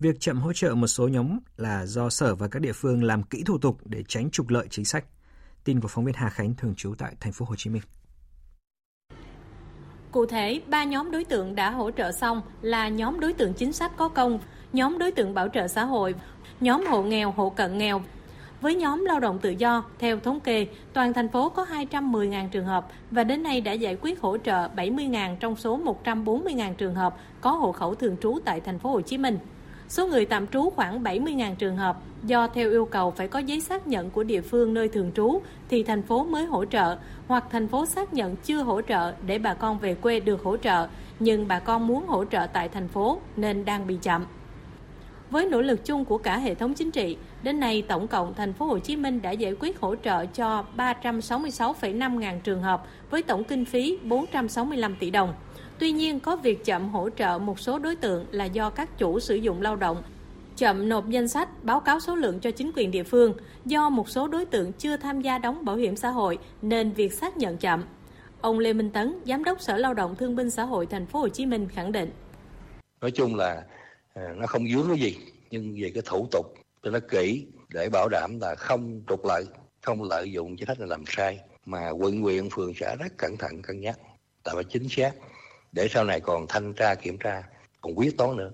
Việc 0.00 0.20
chậm 0.20 0.40
hỗ 0.40 0.52
trợ 0.52 0.74
một 0.74 0.86
số 0.86 1.08
nhóm 1.08 1.38
là 1.56 1.86
do 1.86 2.10
Sở 2.10 2.34
và 2.34 2.48
các 2.48 2.62
địa 2.62 2.72
phương 2.72 3.04
làm 3.04 3.22
kỹ 3.22 3.42
thủ 3.46 3.58
tục 3.58 3.78
để 3.84 4.04
tránh 4.08 4.30
trục 4.30 4.48
lợi 4.48 4.66
chính 4.70 4.84
sách. 4.84 5.04
Tin 5.64 5.80
của 5.80 5.88
phóng 5.88 6.04
viên 6.04 6.14
Hà 6.14 6.28
Khánh 6.30 6.54
thường 6.54 6.74
trú 6.74 6.94
tại 6.98 7.14
thành 7.20 7.32
phố 7.32 7.46
Hồ 7.48 7.54
Chí 7.56 7.70
Minh. 7.70 7.82
Cụ 10.12 10.26
thể, 10.26 10.60
ba 10.66 10.84
nhóm 10.84 11.10
đối 11.10 11.24
tượng 11.24 11.54
đã 11.54 11.70
hỗ 11.70 11.90
trợ 11.90 12.12
xong 12.12 12.42
là 12.62 12.88
nhóm 12.88 13.20
đối 13.20 13.32
tượng 13.32 13.54
chính 13.54 13.72
sách 13.72 13.92
có 13.96 14.08
công, 14.08 14.38
nhóm 14.72 14.98
đối 14.98 15.12
tượng 15.12 15.34
bảo 15.34 15.48
trợ 15.48 15.68
xã 15.68 15.84
hội, 15.84 16.14
nhóm 16.60 16.86
hộ 16.86 17.02
nghèo, 17.02 17.30
hộ 17.30 17.50
cận 17.50 17.78
nghèo. 17.78 18.02
Với 18.60 18.74
nhóm 18.74 19.04
lao 19.04 19.20
động 19.20 19.38
tự 19.38 19.50
do, 19.50 19.84
theo 19.98 20.20
thống 20.20 20.40
kê, 20.40 20.66
toàn 20.92 21.12
thành 21.12 21.28
phố 21.28 21.48
có 21.48 21.64
210.000 21.64 22.48
trường 22.48 22.66
hợp 22.66 22.86
và 23.10 23.24
đến 23.24 23.42
nay 23.42 23.60
đã 23.60 23.72
giải 23.72 23.96
quyết 24.00 24.20
hỗ 24.20 24.38
trợ 24.38 24.68
70.000 24.68 25.36
trong 25.36 25.56
số 25.56 25.80
140.000 26.04 26.74
trường 26.74 26.94
hợp 26.94 27.16
có 27.40 27.50
hộ 27.50 27.72
khẩu 27.72 27.94
thường 27.94 28.16
trú 28.22 28.38
tại 28.44 28.60
thành 28.60 28.78
phố 28.78 28.90
Hồ 28.90 29.00
Chí 29.00 29.18
Minh. 29.18 29.38
Số 29.90 30.06
người 30.06 30.24
tạm 30.24 30.46
trú 30.46 30.70
khoảng 30.70 31.02
70.000 31.02 31.54
trường 31.54 31.76
hợp 31.76 31.96
do 32.24 32.46
theo 32.46 32.70
yêu 32.70 32.84
cầu 32.84 33.10
phải 33.10 33.28
có 33.28 33.38
giấy 33.38 33.60
xác 33.60 33.86
nhận 33.86 34.10
của 34.10 34.22
địa 34.22 34.40
phương 34.40 34.74
nơi 34.74 34.88
thường 34.88 35.10
trú 35.14 35.40
thì 35.68 35.82
thành 35.82 36.02
phố 36.02 36.24
mới 36.24 36.44
hỗ 36.46 36.64
trợ 36.64 36.96
hoặc 37.28 37.44
thành 37.50 37.68
phố 37.68 37.86
xác 37.86 38.14
nhận 38.14 38.36
chưa 38.36 38.62
hỗ 38.62 38.82
trợ 38.82 39.12
để 39.26 39.38
bà 39.38 39.54
con 39.54 39.78
về 39.78 39.94
quê 39.94 40.20
được 40.20 40.42
hỗ 40.42 40.56
trợ 40.56 40.86
nhưng 41.18 41.48
bà 41.48 41.58
con 41.58 41.86
muốn 41.86 42.06
hỗ 42.06 42.24
trợ 42.24 42.46
tại 42.52 42.68
thành 42.68 42.88
phố 42.88 43.20
nên 43.36 43.64
đang 43.64 43.86
bị 43.86 43.98
chậm. 44.02 44.26
Với 45.30 45.46
nỗ 45.46 45.62
lực 45.62 45.84
chung 45.84 46.04
của 46.04 46.18
cả 46.18 46.38
hệ 46.38 46.54
thống 46.54 46.74
chính 46.74 46.90
trị, 46.90 47.16
đến 47.42 47.60
nay 47.60 47.82
tổng 47.88 48.08
cộng 48.08 48.34
thành 48.34 48.52
phố 48.52 48.66
Hồ 48.66 48.78
Chí 48.78 48.96
Minh 48.96 49.22
đã 49.22 49.30
giải 49.30 49.54
quyết 49.60 49.80
hỗ 49.80 49.94
trợ 49.96 50.26
cho 50.26 50.64
366,5 50.76 52.18
ngàn 52.18 52.40
trường 52.40 52.62
hợp 52.62 52.86
với 53.10 53.22
tổng 53.22 53.44
kinh 53.44 53.64
phí 53.64 53.98
465 54.02 54.96
tỷ 55.00 55.10
đồng. 55.10 55.34
Tuy 55.80 55.92
nhiên, 55.92 56.20
có 56.20 56.36
việc 56.36 56.64
chậm 56.64 56.88
hỗ 56.88 57.10
trợ 57.10 57.38
một 57.38 57.60
số 57.60 57.78
đối 57.78 57.96
tượng 57.96 58.26
là 58.30 58.44
do 58.44 58.70
các 58.70 58.98
chủ 58.98 59.20
sử 59.20 59.34
dụng 59.34 59.62
lao 59.62 59.76
động 59.76 60.02
chậm 60.56 60.88
nộp 60.88 61.08
danh 61.08 61.28
sách 61.28 61.64
báo 61.64 61.80
cáo 61.80 62.00
số 62.00 62.14
lượng 62.14 62.40
cho 62.40 62.50
chính 62.50 62.70
quyền 62.76 62.90
địa 62.90 63.02
phương 63.02 63.34
do 63.64 63.90
một 63.90 64.08
số 64.08 64.28
đối 64.28 64.44
tượng 64.44 64.72
chưa 64.72 64.96
tham 64.96 65.20
gia 65.20 65.38
đóng 65.38 65.64
bảo 65.64 65.76
hiểm 65.76 65.96
xã 65.96 66.10
hội 66.10 66.38
nên 66.62 66.92
việc 66.92 67.12
xác 67.12 67.36
nhận 67.36 67.56
chậm. 67.56 67.84
Ông 68.40 68.58
Lê 68.58 68.72
Minh 68.72 68.90
Tấn, 68.90 69.20
giám 69.26 69.44
đốc 69.44 69.60
Sở 69.60 69.76
Lao 69.76 69.94
động 69.94 70.16
Thương 70.16 70.36
binh 70.36 70.50
Xã 70.50 70.62
hội 70.62 70.86
thành 70.86 71.06
phố 71.06 71.18
Hồ 71.18 71.28
Chí 71.28 71.46
Minh 71.46 71.68
khẳng 71.68 71.92
định. 71.92 72.10
Nói 73.00 73.10
chung 73.10 73.34
là 73.34 73.62
à, 74.14 74.22
nó 74.36 74.46
không 74.46 74.68
dướng 74.68 74.88
cái 74.88 74.98
gì, 74.98 75.16
nhưng 75.50 75.74
về 75.82 75.90
cái 75.94 76.02
thủ 76.06 76.28
tục 76.30 76.46
cho 76.82 76.90
nó 76.90 76.98
kỹ 77.10 77.46
để 77.68 77.88
bảo 77.92 78.08
đảm 78.08 78.38
là 78.40 78.54
không 78.54 79.02
trục 79.08 79.24
lợi, 79.26 79.44
không 79.80 80.02
lợi 80.02 80.32
dụng 80.32 80.56
chính 80.56 80.66
sách 80.66 80.80
là 80.80 80.86
làm 80.86 81.04
sai 81.06 81.38
mà 81.66 81.90
quận 81.90 82.20
huyện 82.20 82.50
phường 82.50 82.72
xã 82.80 82.94
rất 82.94 83.12
cẩn 83.16 83.36
thận 83.36 83.62
cân 83.62 83.80
nhắc 83.80 83.98
là 84.44 84.52
phải 84.54 84.64
chính 84.64 84.88
xác 84.88 85.12
để 85.72 85.88
sau 85.90 86.04
này 86.04 86.20
còn 86.20 86.46
thanh 86.48 86.74
tra 86.74 86.94
kiểm 86.94 87.18
tra 87.18 87.42
còn 87.80 87.94
quyết 87.94 88.18
toán 88.18 88.36
nữa 88.36 88.50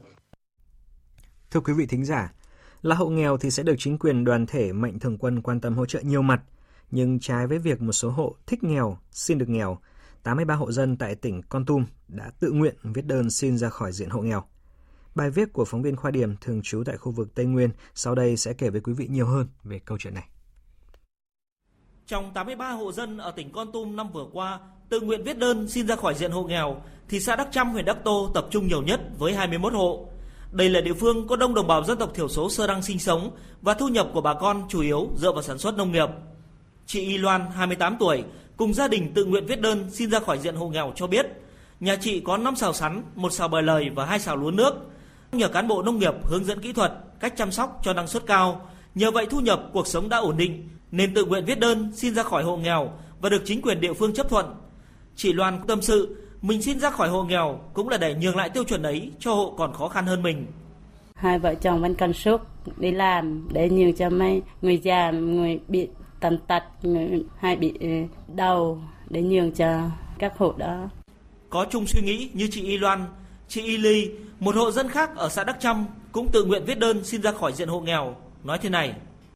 Thưa 1.50 1.60
quý 1.60 1.72
vị 1.72 1.86
thính 1.86 2.04
giả, 2.04 2.32
là 2.82 2.94
hộ 2.94 3.08
nghèo 3.08 3.36
thì 3.36 3.50
sẽ 3.50 3.62
được 3.62 3.74
chính 3.78 3.98
quyền 3.98 4.24
đoàn 4.24 4.46
thể 4.46 4.72
mạnh 4.72 4.98
thường 4.98 5.18
quân 5.18 5.42
quan 5.42 5.60
tâm 5.60 5.74
hỗ 5.74 5.86
trợ 5.86 6.00
nhiều 6.00 6.22
mặt. 6.22 6.42
Nhưng 6.90 7.20
trái 7.20 7.46
với 7.46 7.58
việc 7.58 7.82
một 7.82 7.92
số 7.92 8.10
hộ 8.10 8.36
thích 8.46 8.64
nghèo, 8.64 8.98
xin 9.10 9.38
được 9.38 9.48
nghèo, 9.48 9.78
83 10.22 10.54
hộ 10.54 10.72
dân 10.72 10.96
tại 10.96 11.14
tỉnh 11.14 11.42
Con 11.48 11.66
Tum 11.66 11.84
đã 12.08 12.30
tự 12.40 12.52
nguyện 12.52 12.74
viết 12.82 13.06
đơn 13.06 13.30
xin 13.30 13.58
ra 13.58 13.68
khỏi 13.68 13.92
diện 13.92 14.10
hộ 14.10 14.22
nghèo. 14.22 14.44
Bài 15.14 15.30
viết 15.30 15.52
của 15.52 15.64
phóng 15.64 15.82
viên 15.82 15.96
Khoa 15.96 16.10
Điểm 16.10 16.36
thường 16.40 16.60
trú 16.62 16.82
tại 16.86 16.96
khu 16.96 17.12
vực 17.12 17.34
Tây 17.34 17.46
Nguyên 17.46 17.70
sau 17.94 18.14
đây 18.14 18.36
sẽ 18.36 18.52
kể 18.52 18.70
với 18.70 18.80
quý 18.80 18.92
vị 18.92 19.08
nhiều 19.10 19.26
hơn 19.26 19.46
về 19.64 19.78
câu 19.78 19.98
chuyện 19.98 20.14
này. 20.14 20.28
Trong 22.06 22.30
83 22.34 22.70
hộ 22.70 22.92
dân 22.92 23.18
ở 23.18 23.30
tỉnh 23.30 23.50
Con 23.52 23.72
Tum 23.72 23.96
năm 23.96 24.08
vừa 24.12 24.26
qua 24.32 24.58
tự 24.88 25.00
nguyện 25.00 25.24
viết 25.24 25.38
đơn 25.38 25.68
xin 25.68 25.86
ra 25.86 25.96
khỏi 25.96 26.14
diện 26.14 26.30
hộ 26.30 26.42
nghèo, 26.42 26.76
thì 27.08 27.20
xã 27.20 27.36
Đắc 27.36 27.48
Trăm, 27.52 27.70
huyện 27.70 27.84
Đắc 27.84 27.96
Tô 28.04 28.30
tập 28.34 28.46
trung 28.50 28.68
nhiều 28.68 28.82
nhất 28.82 29.00
với 29.18 29.34
21 29.34 29.72
hộ. 29.72 30.06
Đây 30.52 30.70
là 30.70 30.80
địa 30.80 30.92
phương 30.92 31.26
có 31.26 31.36
đông 31.36 31.54
đồng 31.54 31.66
bào 31.66 31.84
dân 31.84 31.98
tộc 31.98 32.14
thiểu 32.14 32.28
số 32.28 32.50
sơ 32.50 32.66
đăng 32.66 32.82
sinh 32.82 32.98
sống 32.98 33.30
và 33.62 33.74
thu 33.74 33.88
nhập 33.88 34.08
của 34.12 34.20
bà 34.20 34.34
con 34.34 34.62
chủ 34.68 34.80
yếu 34.80 35.08
dựa 35.16 35.32
vào 35.32 35.42
sản 35.42 35.58
xuất 35.58 35.76
nông 35.76 35.92
nghiệp. 35.92 36.08
Chị 36.86 37.00
Y 37.00 37.18
Loan, 37.18 37.46
28 37.54 37.96
tuổi, 37.98 38.24
cùng 38.56 38.74
gia 38.74 38.88
đình 38.88 39.14
tự 39.14 39.24
nguyện 39.24 39.46
viết 39.46 39.60
đơn 39.60 39.90
xin 39.90 40.10
ra 40.10 40.20
khỏi 40.20 40.38
diện 40.38 40.56
hộ 40.56 40.68
nghèo 40.68 40.92
cho 40.96 41.06
biết, 41.06 41.26
nhà 41.80 41.96
chị 41.96 42.20
có 42.20 42.36
5 42.36 42.56
xào 42.56 42.72
sắn, 42.72 43.02
một 43.14 43.32
xào 43.32 43.48
bời 43.48 43.62
lời 43.62 43.90
và 43.94 44.04
hai 44.04 44.20
xào 44.20 44.36
lúa 44.36 44.50
nước. 44.50 44.74
Nhờ 45.32 45.48
cán 45.48 45.68
bộ 45.68 45.82
nông 45.82 45.98
nghiệp 45.98 46.14
hướng 46.24 46.44
dẫn 46.44 46.60
kỹ 46.60 46.72
thuật, 46.72 46.92
cách 47.20 47.34
chăm 47.36 47.52
sóc 47.52 47.80
cho 47.82 47.92
năng 47.92 48.06
suất 48.06 48.26
cao, 48.26 48.68
nhờ 48.96 49.10
vậy 49.10 49.26
thu 49.30 49.40
nhập 49.40 49.62
cuộc 49.72 49.86
sống 49.86 50.08
đã 50.08 50.16
ổn 50.16 50.36
định 50.36 50.68
nên 50.90 51.14
tự 51.14 51.24
nguyện 51.24 51.44
viết 51.44 51.60
đơn 51.60 51.92
xin 51.94 52.14
ra 52.14 52.22
khỏi 52.22 52.42
hộ 52.42 52.56
nghèo 52.56 52.90
và 53.20 53.28
được 53.28 53.42
chính 53.44 53.62
quyền 53.62 53.80
địa 53.80 53.92
phương 53.92 54.14
chấp 54.14 54.28
thuận. 54.28 54.46
Chị 55.16 55.32
Loan 55.32 55.60
tâm 55.66 55.82
sự 55.82 56.16
mình 56.42 56.62
xin 56.62 56.80
ra 56.80 56.90
khỏi 56.90 57.08
hộ 57.08 57.24
nghèo 57.24 57.60
cũng 57.72 57.88
là 57.88 57.96
để 57.96 58.14
nhường 58.14 58.36
lại 58.36 58.50
tiêu 58.50 58.64
chuẩn 58.64 58.82
ấy 58.82 59.10
cho 59.18 59.34
hộ 59.34 59.54
còn 59.58 59.72
khó 59.72 59.88
khăn 59.88 60.06
hơn 60.06 60.22
mình. 60.22 60.46
Hai 61.14 61.38
vợ 61.38 61.54
chồng 61.54 61.80
vẫn 61.82 61.94
cần 61.94 62.12
sức 62.12 62.40
đi 62.76 62.90
làm 62.90 63.48
để 63.52 63.70
nhường 63.70 63.96
cho 63.96 64.10
mấy 64.10 64.42
người 64.62 64.78
già, 64.78 65.10
người 65.10 65.60
bị 65.68 65.88
tàn 66.20 66.38
tật, 66.46 66.62
người 66.82 67.24
hay 67.38 67.56
bị 67.56 67.72
ừ, 67.80 67.88
đau 68.34 68.82
để 69.10 69.22
nhường 69.22 69.52
cho 69.52 69.80
các 70.18 70.38
hộ 70.38 70.54
đó. 70.56 70.88
Có 71.50 71.66
chung 71.70 71.86
suy 71.86 72.00
nghĩ 72.02 72.30
như 72.32 72.48
chị 72.50 72.62
Y 72.62 72.78
Loan, 72.78 73.04
chị 73.48 73.62
Y 73.62 73.76
Ly, 73.76 74.10
một 74.40 74.54
hộ 74.54 74.70
dân 74.70 74.88
khác 74.88 75.16
ở 75.16 75.28
xã 75.28 75.44
Đắc 75.44 75.56
Trăm 75.60 75.86
cũng 76.12 76.28
tự 76.32 76.44
nguyện 76.44 76.64
viết 76.66 76.78
đơn 76.78 77.04
xin 77.04 77.22
ra 77.22 77.32
khỏi 77.32 77.52
diện 77.52 77.68
hộ 77.68 77.80
nghèo. 77.80 78.14
Nói 78.46 78.58
thế 78.58 78.68
này. 78.68 78.94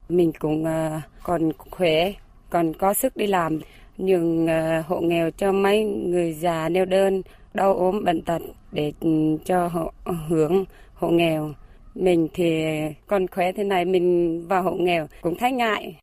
Mình 0.09 0.33
cũng 0.39 0.65
uh, 0.65 1.03
còn 1.23 1.53
khỏe, 1.71 2.13
còn 2.51 2.73
có 2.75 2.95
sức 2.95 3.17
đi 3.17 3.27
làm 3.27 3.61
nhường 3.99 4.47
ờ, 4.47 4.83
hộ 4.87 5.01
nghèo 5.01 5.31
cho 5.31 5.53
mấy 5.53 5.85
người 5.85 6.33
già 6.33 6.69
neo 6.69 6.85
đơn, 6.85 7.23
đau 7.55 7.75
ốm 7.75 8.05
bệnh 8.05 8.23
tật 8.23 8.43
để 8.73 8.93
ừ, 9.01 9.11
cho 9.45 9.67
họ 9.67 9.93
hưởng 10.29 10.65
hộ 10.95 11.09
nghèo. 11.09 11.55
Mình 11.95 12.29
thì 12.35 12.65
còn 13.07 13.27
khỏe 13.27 13.53
thế 13.53 13.65
này 13.65 13.85
mình 13.85 14.47
vào 14.49 14.63
hộ 14.63 14.73
nghèo 14.73 15.09
cũng 15.21 15.39
thấy 15.39 15.53
ngại. 15.53 15.97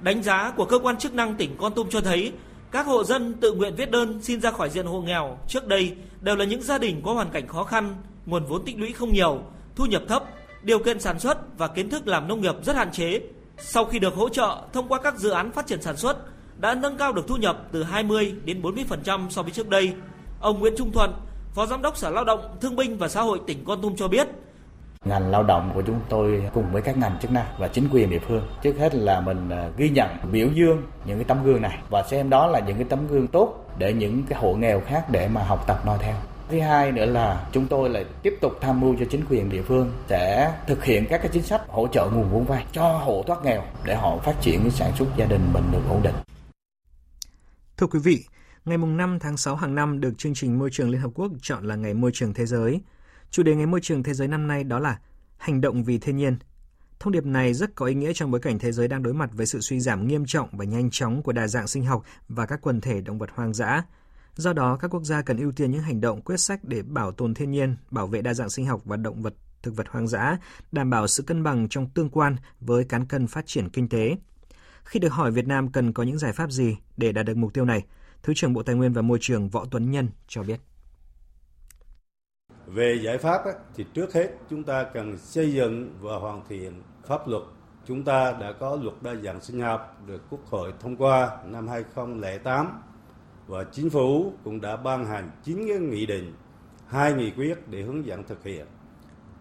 Đánh 0.00 0.22
giá 0.22 0.52
của 0.56 0.64
cơ 0.64 0.78
quan 0.78 0.98
chức 0.98 1.14
năng 1.14 1.34
tỉnh 1.34 1.50
Con 1.58 1.74
Tum 1.74 1.88
cho 1.88 2.00
thấy 2.00 2.32
các 2.70 2.86
hộ 2.86 3.04
dân 3.04 3.34
tự 3.40 3.54
nguyện 3.54 3.74
viết 3.76 3.90
đơn 3.90 4.18
xin 4.22 4.40
ra 4.40 4.50
khỏi 4.50 4.70
diện 4.70 4.86
hộ 4.86 5.00
nghèo 5.00 5.38
trước 5.48 5.66
đây 5.66 5.92
đều 6.20 6.36
là 6.36 6.44
những 6.44 6.62
gia 6.62 6.78
đình 6.78 7.00
có 7.04 7.12
hoàn 7.12 7.30
cảnh 7.30 7.46
khó 7.46 7.64
khăn, 7.64 7.94
nguồn 8.26 8.44
vốn 8.44 8.64
tích 8.64 8.78
lũy 8.78 8.92
không 8.92 9.12
nhiều, 9.12 9.38
thu 9.76 9.84
nhập 9.86 10.02
thấp, 10.08 10.24
điều 10.62 10.78
kiện 10.78 11.00
sản 11.00 11.18
xuất 11.18 11.58
và 11.58 11.68
kiến 11.68 11.90
thức 11.90 12.08
làm 12.08 12.28
nông 12.28 12.40
nghiệp 12.40 12.54
rất 12.64 12.76
hạn 12.76 12.92
chế. 12.92 13.20
Sau 13.58 13.84
khi 13.84 13.98
được 13.98 14.14
hỗ 14.14 14.28
trợ 14.28 14.62
thông 14.72 14.88
qua 14.88 15.00
các 15.02 15.16
dự 15.16 15.30
án 15.30 15.52
phát 15.52 15.66
triển 15.66 15.82
sản 15.82 15.96
xuất, 15.96 16.16
đã 16.60 16.74
nâng 16.74 16.96
cao 16.96 17.12
được 17.12 17.28
thu 17.28 17.36
nhập 17.36 17.62
từ 17.72 17.82
20 17.82 18.34
đến 18.44 18.62
40% 18.62 19.30
so 19.30 19.42
với 19.42 19.50
trước 19.50 19.68
đây. 19.68 19.92
Ông 20.40 20.60
Nguyễn 20.60 20.74
Trung 20.76 20.92
Thuận, 20.92 21.12
Phó 21.54 21.66
Giám 21.66 21.82
đốc 21.82 21.96
Sở 21.96 22.10
Lao 22.10 22.24
động, 22.24 22.56
Thương 22.60 22.76
binh 22.76 22.98
và 22.98 23.08
Xã 23.08 23.22
hội 23.22 23.40
tỉnh 23.46 23.64
Con 23.64 23.82
Tum 23.82 23.96
cho 23.96 24.08
biết, 24.08 24.28
ngành 25.04 25.30
lao 25.30 25.42
động 25.42 25.70
của 25.74 25.82
chúng 25.82 26.00
tôi 26.08 26.42
cùng 26.54 26.64
với 26.72 26.82
các 26.82 26.98
ngành 26.98 27.18
chức 27.22 27.30
năng 27.30 27.46
và 27.58 27.68
chính 27.68 27.88
quyền 27.92 28.10
địa 28.10 28.18
phương 28.18 28.42
trước 28.62 28.78
hết 28.78 28.94
là 28.94 29.20
mình 29.20 29.50
à, 29.50 29.68
ghi 29.76 29.88
nhận 29.88 30.08
biểu 30.32 30.48
dương 30.54 30.82
những 31.04 31.18
cái 31.18 31.24
tấm 31.24 31.44
gương 31.44 31.62
này 31.62 31.78
và 31.90 32.02
xem 32.02 32.30
đó 32.30 32.46
là 32.46 32.60
những 32.60 32.76
cái 32.76 32.86
tấm 32.88 33.06
gương 33.08 33.26
tốt 33.26 33.64
để 33.78 33.92
những 33.92 34.22
cái 34.28 34.38
hộ 34.38 34.54
nghèo 34.54 34.80
khác 34.86 35.10
để 35.10 35.28
mà 35.28 35.42
học 35.42 35.64
tập 35.66 35.82
noi 35.86 35.98
theo 36.00 36.14
thứ 36.50 36.60
hai 36.60 36.92
nữa 36.92 37.06
là 37.06 37.48
chúng 37.52 37.66
tôi 37.66 37.90
lại 37.90 38.04
tiếp 38.22 38.38
tục 38.40 38.52
tham 38.60 38.80
mưu 38.80 38.96
cho 39.00 39.04
chính 39.10 39.24
quyền 39.30 39.50
địa 39.50 39.62
phương 39.62 39.92
sẽ 40.08 40.54
thực 40.66 40.84
hiện 40.84 41.06
các 41.10 41.18
cái 41.18 41.30
chính 41.32 41.42
sách 41.42 41.60
hỗ 41.68 41.88
trợ 41.88 42.10
nguồn 42.12 42.30
vốn 42.30 42.44
vay 42.44 42.66
cho 42.72 42.82
hộ 42.82 43.24
thoát 43.26 43.44
nghèo 43.44 43.64
để 43.84 43.94
họ 43.94 44.18
phát 44.18 44.34
triển 44.40 44.60
cái 44.60 44.70
sản 44.70 44.92
xuất 44.98 45.06
gia 45.16 45.26
đình 45.26 45.52
mình 45.52 45.64
được 45.72 45.82
ổn 45.88 46.02
định 46.02 46.14
Thưa 47.76 47.86
quý 47.86 47.98
vị, 47.98 48.24
ngày 48.64 48.78
5 48.78 49.18
tháng 49.18 49.36
6 49.36 49.56
hàng 49.56 49.74
năm 49.74 50.00
được 50.00 50.18
chương 50.18 50.34
trình 50.34 50.58
Môi 50.58 50.70
trường 50.72 50.90
Liên 50.90 51.00
Hợp 51.00 51.10
Quốc 51.14 51.32
chọn 51.42 51.64
là 51.64 51.74
Ngày 51.74 51.94
Môi 51.94 52.10
trường 52.14 52.34
Thế 52.34 52.46
giới. 52.46 52.80
Chủ 53.30 53.42
đề 53.42 53.54
Ngày 53.54 53.66
Môi 53.66 53.80
trường 53.82 54.02
Thế 54.02 54.14
giới 54.14 54.28
năm 54.28 54.48
nay 54.48 54.64
đó 54.64 54.78
là 54.78 54.98
Hành 55.38 55.60
động 55.60 55.84
vì 55.84 55.98
thiên 55.98 56.16
nhiên. 56.16 56.36
Thông 57.00 57.12
điệp 57.12 57.24
này 57.24 57.54
rất 57.54 57.74
có 57.74 57.86
ý 57.86 57.94
nghĩa 57.94 58.12
trong 58.12 58.30
bối 58.30 58.40
cảnh 58.40 58.58
thế 58.58 58.72
giới 58.72 58.88
đang 58.88 59.02
đối 59.02 59.14
mặt 59.14 59.30
với 59.32 59.46
sự 59.46 59.60
suy 59.60 59.80
giảm 59.80 60.08
nghiêm 60.08 60.26
trọng 60.26 60.48
và 60.52 60.64
nhanh 60.64 60.90
chóng 60.90 61.22
của 61.22 61.32
đa 61.32 61.46
dạng 61.46 61.66
sinh 61.66 61.84
học 61.84 62.04
và 62.28 62.46
các 62.46 62.60
quần 62.62 62.80
thể 62.80 63.00
động 63.00 63.18
vật 63.18 63.30
hoang 63.34 63.54
dã. 63.54 63.82
Do 64.38 64.52
đó, 64.52 64.76
các 64.80 64.88
quốc 64.94 65.04
gia 65.04 65.22
cần 65.22 65.36
ưu 65.36 65.52
tiên 65.52 65.70
những 65.70 65.82
hành 65.82 66.00
động 66.00 66.22
quyết 66.22 66.36
sách 66.36 66.60
để 66.62 66.82
bảo 66.82 67.12
tồn 67.12 67.34
thiên 67.34 67.50
nhiên, 67.50 67.76
bảo 67.90 68.06
vệ 68.06 68.22
đa 68.22 68.34
dạng 68.34 68.50
sinh 68.50 68.66
học 68.66 68.80
và 68.84 68.96
động 68.96 69.22
vật 69.22 69.34
thực 69.62 69.76
vật 69.76 69.88
hoang 69.88 70.08
dã, 70.08 70.38
đảm 70.72 70.90
bảo 70.90 71.06
sự 71.06 71.22
cân 71.22 71.42
bằng 71.42 71.68
trong 71.68 71.90
tương 71.90 72.10
quan 72.10 72.36
với 72.60 72.84
cán 72.84 73.06
cân 73.06 73.26
phát 73.26 73.46
triển 73.46 73.68
kinh 73.68 73.88
tế. 73.88 74.16
Khi 74.84 75.00
được 75.00 75.12
hỏi 75.12 75.30
Việt 75.30 75.46
Nam 75.46 75.72
cần 75.72 75.92
có 75.92 76.02
những 76.02 76.18
giải 76.18 76.32
pháp 76.32 76.50
gì 76.50 76.76
để 76.96 77.12
đạt 77.12 77.26
được 77.26 77.36
mục 77.36 77.54
tiêu 77.54 77.64
này, 77.64 77.84
Thứ 78.22 78.32
trưởng 78.36 78.52
Bộ 78.52 78.62
Tài 78.62 78.74
nguyên 78.74 78.92
và 78.92 79.02
Môi 79.02 79.18
trường 79.20 79.48
Võ 79.48 79.64
Tuấn 79.70 79.90
Nhân 79.90 80.08
cho 80.28 80.42
biết. 80.42 80.60
Về 82.66 83.00
giải 83.04 83.18
pháp 83.18 83.42
thì 83.74 83.84
trước 83.94 84.14
hết 84.14 84.28
chúng 84.50 84.64
ta 84.64 84.86
cần 84.94 85.18
xây 85.18 85.52
dựng 85.52 85.94
và 86.00 86.16
hoàn 86.16 86.42
thiện 86.48 86.82
pháp 87.06 87.28
luật. 87.28 87.42
Chúng 87.86 88.04
ta 88.04 88.32
đã 88.32 88.52
có 88.60 88.78
luật 88.82 89.02
đa 89.02 89.14
dạng 89.24 89.40
sinh 89.40 89.60
học 89.60 90.02
được 90.06 90.22
Quốc 90.30 90.40
hội 90.46 90.72
thông 90.80 90.96
qua 90.96 91.30
năm 91.44 91.68
2008 91.68 92.82
và 93.48 93.64
chính 93.64 93.90
phủ 93.90 94.32
cũng 94.44 94.60
đã 94.60 94.76
ban 94.76 95.04
hành 95.04 95.30
9 95.44 95.68
cái 95.68 95.78
nghị 95.78 96.06
định, 96.06 96.34
hai 96.86 97.12
nghị 97.12 97.30
quyết 97.30 97.68
để 97.68 97.82
hướng 97.82 98.06
dẫn 98.06 98.24
thực 98.24 98.44
hiện 98.44 98.66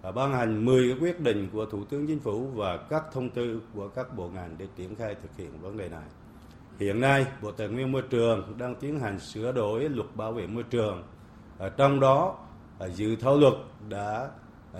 và 0.02 0.12
ban 0.12 0.34
hành 0.34 0.66
10 0.66 0.90
cái 0.90 0.98
quyết 1.00 1.20
định 1.20 1.50
của 1.54 1.66
Thủ 1.66 1.84
tướng 1.84 2.08
Chính 2.08 2.20
phủ 2.20 2.48
và 2.48 2.78
các 2.78 3.04
thông 3.14 3.30
tư 3.30 3.62
của 3.74 3.88
các 3.88 4.16
bộ 4.16 4.30
ngành 4.30 4.56
để 4.58 4.68
triển 4.76 4.96
khai 4.96 5.16
thực 5.22 5.38
hiện 5.38 5.62
vấn 5.62 5.78
đề 5.78 5.90
này. 5.90 6.06
Hiện 6.80 7.02
nay, 7.02 7.26
Bộ 7.42 7.52
Tài 7.52 7.68
nguyên 7.68 7.92
Môi 7.92 8.02
trường 8.02 8.58
đang 8.58 8.76
tiến 8.76 9.00
hành 9.00 9.20
sửa 9.20 9.52
đổi 9.52 9.90
luật 9.90 10.16
bảo 10.16 10.32
vệ 10.34 10.48
môi 10.48 10.64
trường. 10.64 11.04
Ở 11.58 11.70
trong 11.70 12.00
đó, 12.00 12.38
à, 12.80 12.88
dự 12.88 13.16
thảo 13.16 13.38
luật 13.38 13.54
đã 13.90 14.30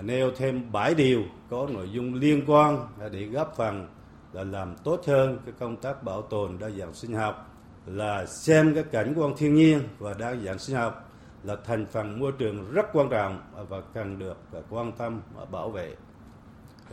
nêu 0.02 0.30
thêm 0.36 0.72
7 0.72 0.94
điều 0.94 1.22
có 1.50 1.68
nội 1.72 1.90
dung 1.90 2.14
liên 2.14 2.42
quan 2.46 2.86
để 3.12 3.24
góp 3.24 3.54
phần 3.56 3.88
là 4.32 4.44
làm 4.44 4.76
tốt 4.84 5.00
hơn 5.06 5.38
cái 5.44 5.54
công 5.58 5.76
tác 5.76 6.02
bảo 6.02 6.22
tồn 6.22 6.58
đa 6.58 6.70
dạng 6.70 6.94
sinh 6.94 7.14
học 7.14 7.47
là 7.90 8.26
xem 8.26 8.74
cái 8.74 8.84
cảnh 8.84 9.14
quan 9.16 9.34
thiên 9.36 9.54
nhiên 9.54 9.82
và 9.98 10.14
đa 10.14 10.34
dạng 10.34 10.58
sinh 10.58 10.76
học 10.76 11.10
là 11.42 11.56
thành 11.64 11.86
phần 11.86 12.20
môi 12.20 12.32
trường 12.38 12.72
rất 12.72 12.86
quan 12.92 13.08
trọng 13.08 13.40
và 13.68 13.80
cần 13.94 14.18
được 14.18 14.36
à, 14.52 14.60
quan 14.70 14.92
tâm 14.92 15.20
và 15.34 15.44
bảo 15.44 15.70
vệ. 15.70 15.94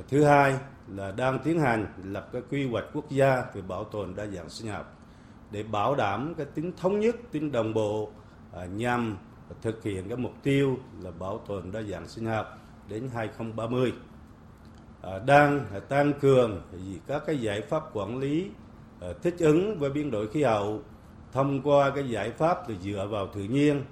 Thứ 0.09 0.23
hai 0.23 0.57
là 0.87 1.11
đang 1.11 1.39
tiến 1.39 1.59
hành 1.59 1.87
lập 2.03 2.29
cái 2.33 2.41
quy 2.49 2.67
hoạch 2.69 2.85
quốc 2.93 3.09
gia 3.09 3.43
về 3.53 3.61
bảo 3.61 3.83
tồn 3.83 4.15
đa 4.15 4.25
dạng 4.25 4.49
sinh 4.49 4.71
học 4.71 4.97
để 5.51 5.63
bảo 5.63 5.95
đảm 5.95 6.33
cái 6.37 6.45
tính 6.45 6.71
thống 6.77 6.99
nhất, 6.99 7.15
tính 7.31 7.51
đồng 7.51 7.73
bộ 7.73 8.11
à, 8.53 8.65
nhằm 8.65 9.17
thực 9.61 9.83
hiện 9.83 10.07
cái 10.07 10.17
mục 10.17 10.33
tiêu 10.43 10.77
là 11.01 11.11
bảo 11.11 11.37
tồn 11.37 11.71
đa 11.71 11.81
dạng 11.81 12.07
sinh 12.07 12.25
học 12.25 12.45
đến 12.89 13.09
2030. 13.13 13.93
À, 15.01 15.19
đang 15.25 15.65
tăng 15.89 16.13
cường 16.13 16.61
các 17.07 17.23
cái 17.25 17.37
giải 17.37 17.61
pháp 17.61 17.83
quản 17.93 18.17
lý 18.17 18.51
Ờ, 18.99 19.13
thích 19.23 19.35
ứng 19.39 19.79
với 19.79 19.89
biến 19.89 20.11
đổi 20.11 20.27
khí 20.27 20.43
hậu 20.43 20.81
thông 21.33 21.61
qua 21.61 21.91
cái 21.95 22.09
giải 22.09 22.31
pháp 22.31 22.69
là 22.69 22.75
dựa 22.83 23.07
vào 23.11 23.27
tự 23.35 23.43
nhiên 23.43 23.83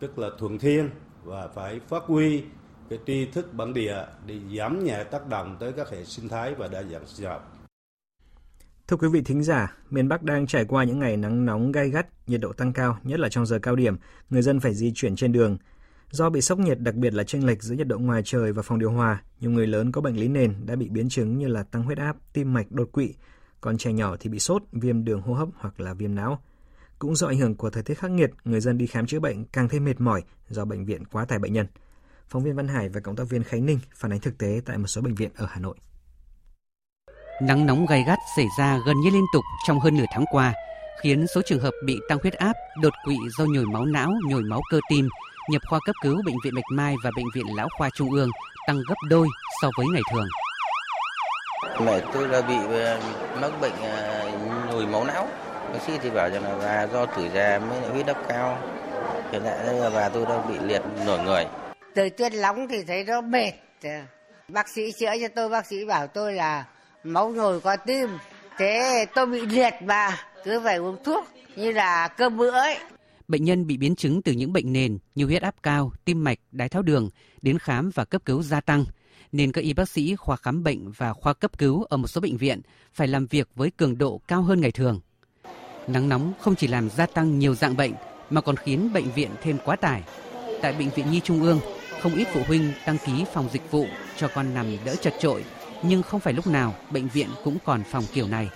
tức 0.00 0.18
là 0.18 0.28
thuận 0.38 0.58
thiên 0.58 0.90
và 1.24 1.48
phải 1.54 1.80
phát 1.88 2.02
huy 2.06 2.42
cái 2.90 2.98
tri 3.06 3.26
thức 3.26 3.54
bản 3.54 3.74
địa 3.74 4.04
để 4.26 4.38
giảm 4.58 4.84
nhẹ 4.84 5.04
tác 5.04 5.28
động 5.28 5.56
tới 5.60 5.72
các 5.72 5.90
hệ 5.90 6.04
sinh 6.04 6.28
thái 6.28 6.54
và 6.54 6.68
đa 6.68 6.82
dạng 6.82 7.06
sinh 7.06 7.26
học. 7.26 7.52
Thưa 8.88 8.96
quý 8.96 9.08
vị 9.08 9.22
thính 9.22 9.42
giả, 9.42 9.76
miền 9.90 10.08
Bắc 10.08 10.22
đang 10.22 10.46
trải 10.46 10.64
qua 10.64 10.84
những 10.84 10.98
ngày 10.98 11.16
nắng 11.16 11.44
nóng 11.44 11.72
gai 11.72 11.90
gắt, 11.90 12.06
nhiệt 12.26 12.40
độ 12.40 12.52
tăng 12.52 12.72
cao, 12.72 12.98
nhất 13.02 13.20
là 13.20 13.28
trong 13.28 13.46
giờ 13.46 13.58
cao 13.62 13.76
điểm, 13.76 13.96
người 14.30 14.42
dân 14.42 14.60
phải 14.60 14.74
di 14.74 14.92
chuyển 14.94 15.16
trên 15.16 15.32
đường. 15.32 15.58
Do 16.10 16.30
bị 16.30 16.40
sốc 16.40 16.58
nhiệt 16.58 16.80
đặc 16.80 16.94
biệt 16.94 17.14
là 17.14 17.24
chênh 17.24 17.46
lệch 17.46 17.62
giữa 17.62 17.74
nhiệt 17.74 17.86
độ 17.86 17.98
ngoài 17.98 18.22
trời 18.24 18.52
và 18.52 18.62
phòng 18.62 18.78
điều 18.78 18.90
hòa, 18.90 19.22
nhiều 19.40 19.50
người 19.50 19.66
lớn 19.66 19.92
có 19.92 20.00
bệnh 20.00 20.16
lý 20.16 20.28
nền 20.28 20.66
đã 20.66 20.76
bị 20.76 20.88
biến 20.88 21.08
chứng 21.08 21.38
như 21.38 21.48
là 21.48 21.62
tăng 21.62 21.82
huyết 21.82 21.98
áp, 21.98 22.16
tim 22.32 22.54
mạch, 22.54 22.66
đột 22.70 22.92
quỵ, 22.92 23.14
còn 23.66 23.78
trẻ 23.78 23.92
nhỏ 23.92 24.16
thì 24.20 24.30
bị 24.30 24.38
sốt, 24.38 24.62
viêm 24.72 25.04
đường 25.04 25.22
hô 25.22 25.34
hấp 25.34 25.48
hoặc 25.56 25.80
là 25.80 25.94
viêm 25.94 26.14
não. 26.14 26.42
Cũng 26.98 27.14
do 27.14 27.26
ảnh 27.26 27.38
hưởng 27.38 27.54
của 27.54 27.70
thời 27.70 27.82
tiết 27.82 27.94
khắc 27.94 28.10
nghiệt, 28.10 28.30
người 28.44 28.60
dân 28.60 28.78
đi 28.78 28.86
khám 28.86 29.06
chữa 29.06 29.20
bệnh 29.20 29.44
càng 29.44 29.68
thêm 29.68 29.84
mệt 29.84 30.00
mỏi 30.00 30.22
do 30.48 30.64
bệnh 30.64 30.84
viện 30.84 31.04
quá 31.04 31.24
tải 31.24 31.38
bệnh 31.38 31.52
nhân. 31.52 31.66
Phóng 32.28 32.42
viên 32.42 32.56
Văn 32.56 32.68
Hải 32.68 32.88
và 32.88 33.00
cộng 33.00 33.16
tác 33.16 33.28
viên 33.28 33.42
Khánh 33.42 33.66
Ninh 33.66 33.78
phản 33.94 34.12
ánh 34.12 34.20
thực 34.20 34.38
tế 34.38 34.60
tại 34.66 34.78
một 34.78 34.86
số 34.86 35.00
bệnh 35.02 35.14
viện 35.14 35.30
ở 35.36 35.46
Hà 35.50 35.60
Nội. 35.60 35.76
Nắng 37.42 37.66
nóng 37.66 37.86
gay 37.86 38.04
gắt 38.06 38.18
xảy 38.36 38.46
ra 38.58 38.78
gần 38.86 39.00
như 39.00 39.10
liên 39.10 39.24
tục 39.32 39.44
trong 39.66 39.80
hơn 39.80 39.96
nửa 39.96 40.06
tháng 40.10 40.24
qua, 40.30 40.54
khiến 41.02 41.26
số 41.34 41.40
trường 41.46 41.60
hợp 41.60 41.72
bị 41.84 41.98
tăng 42.08 42.18
huyết 42.22 42.34
áp, 42.34 42.52
đột 42.82 42.92
quỵ 43.04 43.16
do 43.38 43.44
nhồi 43.44 43.64
máu 43.66 43.84
não, 43.84 44.12
nhồi 44.28 44.42
máu 44.42 44.60
cơ 44.70 44.80
tim, 44.90 45.08
nhập 45.50 45.62
khoa 45.68 45.78
cấp 45.86 45.94
cứu 46.02 46.22
bệnh 46.26 46.36
viện 46.44 46.54
Bạch 46.54 46.72
Mai 46.72 46.94
và 47.04 47.10
bệnh 47.16 47.26
viện 47.34 47.46
Lão 47.56 47.68
khoa 47.78 47.90
Trung 47.96 48.12
ương 48.12 48.30
tăng 48.66 48.78
gấp 48.88 48.96
đôi 49.08 49.26
so 49.62 49.70
với 49.76 49.86
ngày 49.86 50.02
thường. 50.12 50.26
Mẹ 51.80 52.00
tôi 52.12 52.28
là 52.28 52.42
bị 52.42 52.54
ờ, 52.70 53.00
mắc 53.40 53.60
bệnh 53.60 53.72
ờ, 53.82 54.30
nhồi 54.70 54.86
máu 54.86 55.04
não. 55.04 55.28
Bác 55.72 55.78
sĩ 55.86 55.92
thì 56.02 56.10
bảo 56.10 56.30
rằng 56.30 56.44
là 56.44 56.58
bà 56.58 56.86
do 56.86 57.06
tuổi 57.06 57.28
già 57.34 57.58
mới 57.58 57.80
lại 57.80 57.90
huyết 57.90 58.06
áp 58.06 58.22
cao. 58.28 58.58
Hiện 59.32 59.42
tại 59.44 59.66
đây 59.66 59.74
là 59.74 59.90
bà 59.90 60.08
tôi 60.08 60.26
đang 60.26 60.48
bị 60.48 60.58
liệt 60.66 60.82
nổi 61.06 61.18
người. 61.24 61.44
Thời 61.94 62.10
tiết 62.10 62.32
nóng 62.32 62.68
thì 62.68 62.84
thấy 62.84 63.04
nó 63.04 63.20
mệt. 63.20 63.52
Bác 64.48 64.68
sĩ 64.68 64.92
chữa 64.92 65.12
cho 65.20 65.28
tôi, 65.34 65.48
bác 65.48 65.66
sĩ 65.66 65.84
bảo 65.84 66.06
tôi 66.06 66.34
là 66.34 66.64
máu 67.04 67.28
nhồi 67.28 67.60
qua 67.60 67.76
tim. 67.76 68.08
Thế 68.58 69.06
tôi 69.14 69.26
bị 69.26 69.46
liệt 69.46 69.74
mà, 69.80 70.18
cứ 70.44 70.60
phải 70.64 70.76
uống 70.76 71.04
thuốc 71.04 71.24
như 71.56 71.72
là 71.72 72.08
cơm 72.08 72.36
bữa 72.36 72.50
ấy. 72.50 72.78
Bệnh 73.28 73.44
nhân 73.44 73.66
bị 73.66 73.76
biến 73.76 73.96
chứng 73.96 74.22
từ 74.22 74.32
những 74.32 74.52
bệnh 74.52 74.72
nền 74.72 74.98
như 75.14 75.24
huyết 75.24 75.42
áp 75.42 75.54
cao, 75.62 75.92
tim 76.04 76.24
mạch, 76.24 76.38
đái 76.52 76.68
tháo 76.68 76.82
đường 76.82 77.10
đến 77.42 77.58
khám 77.58 77.90
và 77.94 78.04
cấp 78.04 78.22
cứu 78.24 78.42
gia 78.42 78.60
tăng, 78.60 78.84
nên 79.32 79.52
các 79.52 79.64
y 79.64 79.72
bác 79.72 79.88
sĩ 79.88 80.16
khoa 80.16 80.36
khám 80.36 80.64
bệnh 80.64 80.90
và 80.90 81.12
khoa 81.12 81.34
cấp 81.34 81.58
cứu 81.58 81.84
ở 81.84 81.96
một 81.96 82.06
số 82.06 82.20
bệnh 82.20 82.36
viện 82.36 82.60
phải 82.94 83.08
làm 83.08 83.26
việc 83.26 83.48
với 83.54 83.70
cường 83.70 83.98
độ 83.98 84.20
cao 84.28 84.42
hơn 84.42 84.60
ngày 84.60 84.72
thường. 84.72 85.00
Nắng 85.86 86.08
nóng 86.08 86.32
không 86.40 86.56
chỉ 86.56 86.66
làm 86.66 86.90
gia 86.90 87.06
tăng 87.06 87.38
nhiều 87.38 87.54
dạng 87.54 87.76
bệnh 87.76 87.92
mà 88.30 88.40
còn 88.40 88.56
khiến 88.56 88.92
bệnh 88.92 89.10
viện 89.10 89.30
thêm 89.42 89.58
quá 89.64 89.76
tải. 89.76 90.02
Tại 90.62 90.72
bệnh 90.72 90.90
viện 90.90 91.10
Nhi 91.10 91.20
Trung 91.24 91.42
ương, 91.42 91.60
không 92.00 92.14
ít 92.14 92.28
phụ 92.32 92.40
huynh 92.46 92.72
đăng 92.86 92.98
ký 93.06 93.24
phòng 93.34 93.48
dịch 93.52 93.70
vụ 93.70 93.86
cho 94.16 94.28
con 94.34 94.54
nằm 94.54 94.66
đỡ 94.84 94.96
chật 94.96 95.14
trội 95.20 95.44
nhưng 95.82 96.02
không 96.02 96.20
phải 96.20 96.32
lúc 96.32 96.46
nào 96.46 96.74
bệnh 96.90 97.08
viện 97.08 97.28
cũng 97.44 97.58
còn 97.64 97.82
phòng 97.90 98.04
kiểu 98.12 98.28
này. 98.28 98.48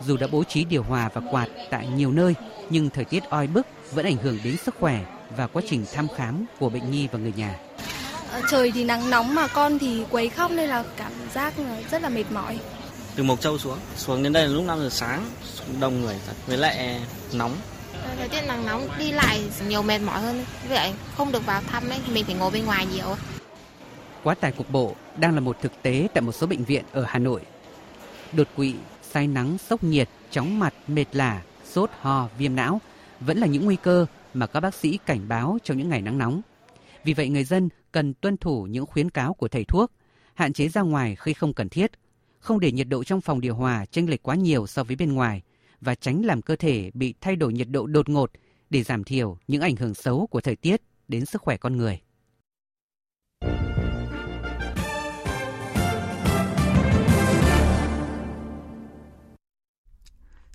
Dù 0.00 0.16
đã 0.16 0.26
bố 0.32 0.44
trí 0.44 0.64
điều 0.64 0.82
hòa 0.82 1.10
và 1.14 1.22
quạt 1.30 1.48
tại 1.70 1.88
nhiều 1.88 2.12
nơi, 2.12 2.34
nhưng 2.70 2.90
thời 2.90 3.04
tiết 3.04 3.22
oi 3.30 3.46
bức 3.46 3.66
vẫn 3.92 4.04
ảnh 4.04 4.16
hưởng 4.16 4.38
đến 4.44 4.56
sức 4.56 4.74
khỏe 4.80 5.04
và 5.36 5.46
quá 5.46 5.62
trình 5.68 5.84
thăm 5.94 6.06
khám 6.16 6.44
của 6.58 6.68
bệnh 6.68 6.90
nhi 6.90 7.08
và 7.12 7.18
người 7.18 7.32
nhà. 7.36 7.58
Ờ, 8.36 8.42
trời 8.50 8.72
thì 8.74 8.84
nắng 8.84 9.10
nóng 9.10 9.34
mà 9.34 9.46
con 9.46 9.78
thì 9.78 10.04
quấy 10.10 10.28
khóc 10.28 10.50
nên 10.50 10.68
là 10.68 10.84
cảm 10.96 11.12
giác 11.34 11.54
rất 11.90 12.02
là 12.02 12.08
mệt 12.08 12.24
mỏi. 12.30 12.58
Từ 13.16 13.22
Mộc 13.22 13.40
Châu 13.40 13.58
xuống, 13.58 13.78
xuống 13.96 14.22
đến 14.22 14.32
đây 14.32 14.48
là 14.48 14.54
lúc 14.54 14.64
5 14.64 14.78
giờ 14.78 14.88
sáng, 14.90 15.30
đông 15.80 16.00
người 16.00 16.16
thật, 16.26 16.32
với 16.46 16.56
lại 16.56 17.00
nóng. 17.32 17.56
Thời 18.18 18.28
tiết 18.28 18.40
nắng 18.48 18.66
nóng 18.66 18.88
đi 18.98 19.12
lại 19.12 19.42
nhiều 19.68 19.82
mệt 19.82 19.98
mỏi 19.98 20.20
hơn, 20.20 20.44
vậy 20.68 20.92
không 21.16 21.32
được 21.32 21.46
vào 21.46 21.62
thăm 21.62 21.88
ấy, 21.88 21.98
mình 22.12 22.24
phải 22.24 22.34
ngồi 22.34 22.50
bên 22.50 22.64
ngoài 22.64 22.86
nhiều. 22.86 23.16
Quá 24.22 24.34
tải 24.34 24.52
cục 24.52 24.70
bộ 24.70 24.94
đang 25.16 25.34
là 25.34 25.40
một 25.40 25.56
thực 25.62 25.82
tế 25.82 26.08
tại 26.14 26.22
một 26.22 26.32
số 26.32 26.46
bệnh 26.46 26.64
viện 26.64 26.84
ở 26.92 27.04
Hà 27.08 27.18
Nội. 27.18 27.40
Đột 28.32 28.48
quỵ, 28.56 28.74
say 29.12 29.26
nắng, 29.26 29.58
sốc 29.58 29.84
nhiệt, 29.84 30.08
chóng 30.30 30.58
mặt, 30.58 30.74
mệt 30.88 31.06
lả, 31.12 31.42
sốt, 31.72 31.90
ho, 32.00 32.28
viêm 32.38 32.56
não 32.56 32.80
vẫn 33.20 33.38
là 33.38 33.46
những 33.46 33.64
nguy 33.64 33.76
cơ 33.76 34.06
mà 34.34 34.46
các 34.46 34.60
bác 34.60 34.74
sĩ 34.74 34.98
cảnh 35.06 35.28
báo 35.28 35.58
trong 35.64 35.78
những 35.78 35.88
ngày 35.88 36.02
nắng 36.02 36.18
nóng. 36.18 36.40
Vì 37.04 37.12
vậy 37.12 37.28
người 37.28 37.44
dân 37.44 37.68
cần 37.96 38.14
tuân 38.14 38.36
thủ 38.36 38.66
những 38.70 38.86
khuyến 38.86 39.10
cáo 39.10 39.34
của 39.34 39.48
thầy 39.48 39.64
thuốc, 39.64 39.92
hạn 40.34 40.52
chế 40.52 40.68
ra 40.68 40.82
ngoài 40.82 41.16
khi 41.16 41.32
không 41.32 41.54
cần 41.54 41.68
thiết, 41.68 41.92
không 42.38 42.60
để 42.60 42.72
nhiệt 42.72 42.88
độ 42.88 43.04
trong 43.04 43.20
phòng 43.20 43.40
điều 43.40 43.54
hòa 43.54 43.86
chênh 43.86 44.10
lệch 44.10 44.22
quá 44.22 44.34
nhiều 44.34 44.66
so 44.66 44.84
với 44.84 44.96
bên 44.96 45.12
ngoài 45.12 45.42
và 45.80 45.94
tránh 45.94 46.24
làm 46.24 46.42
cơ 46.42 46.56
thể 46.56 46.90
bị 46.94 47.14
thay 47.20 47.36
đổi 47.36 47.52
nhiệt 47.52 47.68
độ 47.70 47.86
đột 47.86 48.08
ngột 48.08 48.30
để 48.70 48.82
giảm 48.82 49.04
thiểu 49.04 49.38
những 49.48 49.60
ảnh 49.60 49.76
hưởng 49.76 49.94
xấu 49.94 50.26
của 50.26 50.40
thời 50.40 50.56
tiết 50.56 50.82
đến 51.08 51.26
sức 51.26 51.42
khỏe 51.42 51.56
con 51.56 51.76
người. 51.76 52.00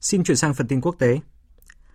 Xin 0.02 0.24
chuyển 0.24 0.38
sang 0.38 0.54
phần 0.54 0.68
tin 0.68 0.82
quốc 0.82 0.96
tế. 1.00 1.20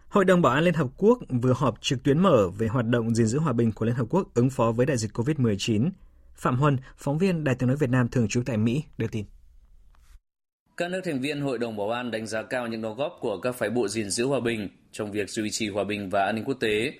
Hội 0.09 0.25
đồng 0.25 0.43
Bảo 0.43 0.53
an 0.53 0.65
Liên 0.65 0.75
Hợp 0.75 0.89
Quốc 0.97 1.19
vừa 1.29 1.53
họp 1.57 1.83
trực 1.83 2.03
tuyến 2.03 2.19
mở 2.19 2.49
về 2.59 2.67
hoạt 2.67 2.87
động 2.87 3.15
gìn 3.15 3.27
giữ 3.27 3.39
hòa 3.39 3.53
bình 3.53 3.73
của 3.73 3.87
Liên 3.87 3.95
Hợp 3.95 4.07
Quốc 4.11 4.35
ứng 4.35 4.51
phó 4.51 4.73
với 4.73 4.87
đại 4.87 4.97
dịch 4.97 5.13
COVID-19. 5.13 5.91
Phạm 6.35 6.57
Huân, 6.57 6.77
phóng 6.97 7.19
viên 7.19 7.45
Đài 7.45 7.55
tiếng 7.55 7.67
nói 7.67 7.77
Việt 7.77 7.91
Nam 7.91 8.09
thường 8.09 8.29
trú 8.29 8.43
tại 8.47 8.57
Mỹ, 8.57 8.85
đưa 8.99 9.07
tin. 9.07 9.25
Các 10.77 10.91
nước 10.91 11.01
thành 11.05 11.21
viên 11.21 11.41
Hội 11.41 11.59
đồng 11.59 11.77
Bảo 11.77 11.91
an 11.91 12.11
đánh 12.11 12.27
giá 12.27 12.43
cao 12.43 12.67
những 12.67 12.83
đóng 12.83 12.97
góp 12.97 13.19
của 13.21 13.41
các 13.41 13.55
phái 13.55 13.71
bộ 13.71 13.89
gìn 13.89 14.11
giữ 14.11 14.27
hòa 14.27 14.41
bình 14.41 14.69
trong 14.93 15.13
việc 15.13 15.31
duy 15.31 15.51
trì 15.51 15.69
hòa 15.69 15.85
bình 15.85 16.11
và 16.11 16.25
an 16.25 16.35
ninh 16.35 16.45
quốc 16.45 16.57
tế. 16.61 16.93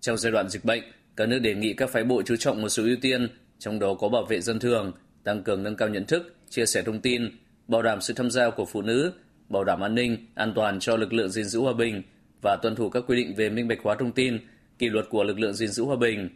Trong 0.00 0.16
giai 0.16 0.32
đoạn 0.32 0.48
dịch 0.48 0.64
bệnh, 0.64 0.82
các 1.16 1.28
nước 1.28 1.38
đề 1.38 1.54
nghị 1.54 1.74
các 1.74 1.90
phái 1.90 2.04
bộ 2.04 2.22
chú 2.22 2.36
trọng 2.36 2.62
một 2.62 2.68
số 2.68 2.82
ưu 2.82 2.96
tiên, 3.02 3.28
trong 3.58 3.78
đó 3.78 3.94
có 3.94 4.08
bảo 4.08 4.24
vệ 4.24 4.40
dân 4.40 4.58
thường, 4.58 4.92
tăng 5.24 5.42
cường 5.42 5.62
nâng 5.62 5.76
cao 5.76 5.88
nhận 5.88 6.06
thức, 6.06 6.36
chia 6.50 6.66
sẻ 6.66 6.82
thông 6.82 7.00
tin, 7.00 7.30
bảo 7.68 7.82
đảm 7.82 8.00
sự 8.00 8.14
tham 8.14 8.30
gia 8.30 8.50
của 8.50 8.64
phụ 8.64 8.82
nữ, 8.82 9.12
bảo 9.48 9.64
đảm 9.64 9.80
an 9.80 9.94
ninh, 9.94 10.26
an 10.34 10.52
toàn 10.54 10.80
cho 10.80 10.96
lực 10.96 11.12
lượng 11.12 11.30
gìn 11.30 11.44
giữ 11.44 11.60
hòa 11.60 11.72
bình 11.72 12.02
và 12.46 12.56
tuân 12.56 12.74
thủ 12.74 12.90
các 12.90 13.04
quy 13.06 13.16
định 13.16 13.34
về 13.34 13.50
minh 13.50 13.68
bạch 13.68 13.78
hóa 13.82 13.96
thông 13.98 14.12
tin, 14.12 14.38
kỷ 14.78 14.88
luật 14.88 15.06
của 15.10 15.24
lực 15.24 15.38
lượng 15.38 15.54
gìn 15.54 15.68
giữ 15.68 15.84
hòa 15.84 15.96
bình. 15.96 16.28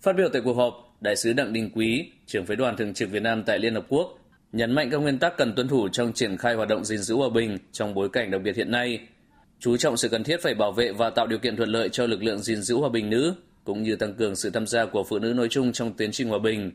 Phát 0.00 0.16
biểu 0.16 0.28
tại 0.32 0.42
cuộc 0.44 0.54
họp, 0.54 0.96
Đại 1.00 1.16
sứ 1.16 1.32
Đặng 1.32 1.52
Đình 1.52 1.70
Quý, 1.74 2.10
trưởng 2.26 2.46
phái 2.46 2.56
đoàn 2.56 2.76
thường 2.76 2.94
trực 2.94 3.10
Việt 3.10 3.22
Nam 3.22 3.42
tại 3.46 3.58
Liên 3.58 3.74
Hợp 3.74 3.86
Quốc, 3.88 4.18
nhấn 4.52 4.72
mạnh 4.72 4.88
các 4.90 4.98
nguyên 4.98 5.18
tắc 5.18 5.36
cần 5.36 5.52
tuân 5.54 5.68
thủ 5.68 5.88
trong 5.88 6.12
triển 6.12 6.36
khai 6.36 6.54
hoạt 6.54 6.68
động 6.68 6.84
gìn 6.84 6.98
giữ 6.98 7.14
hòa 7.14 7.28
bình 7.28 7.58
trong 7.72 7.94
bối 7.94 8.08
cảnh 8.08 8.30
đặc 8.30 8.42
biệt 8.44 8.56
hiện 8.56 8.70
nay, 8.70 9.00
chú 9.58 9.76
trọng 9.76 9.96
sự 9.96 10.08
cần 10.08 10.24
thiết 10.24 10.42
phải 10.42 10.54
bảo 10.54 10.72
vệ 10.72 10.92
và 10.92 11.10
tạo 11.10 11.26
điều 11.26 11.38
kiện 11.38 11.56
thuận 11.56 11.68
lợi 11.68 11.88
cho 11.88 12.06
lực 12.06 12.22
lượng 12.22 12.38
gìn 12.38 12.62
giữ 12.62 12.76
hòa 12.76 12.88
bình 12.88 13.10
nữ, 13.10 13.34
cũng 13.64 13.82
như 13.82 13.96
tăng 13.96 14.14
cường 14.14 14.36
sự 14.36 14.50
tham 14.50 14.66
gia 14.66 14.86
của 14.86 15.04
phụ 15.04 15.18
nữ 15.18 15.32
nói 15.32 15.48
chung 15.50 15.72
trong 15.72 15.92
tiến 15.92 16.10
trình 16.12 16.28
hòa 16.28 16.38
bình. 16.38 16.72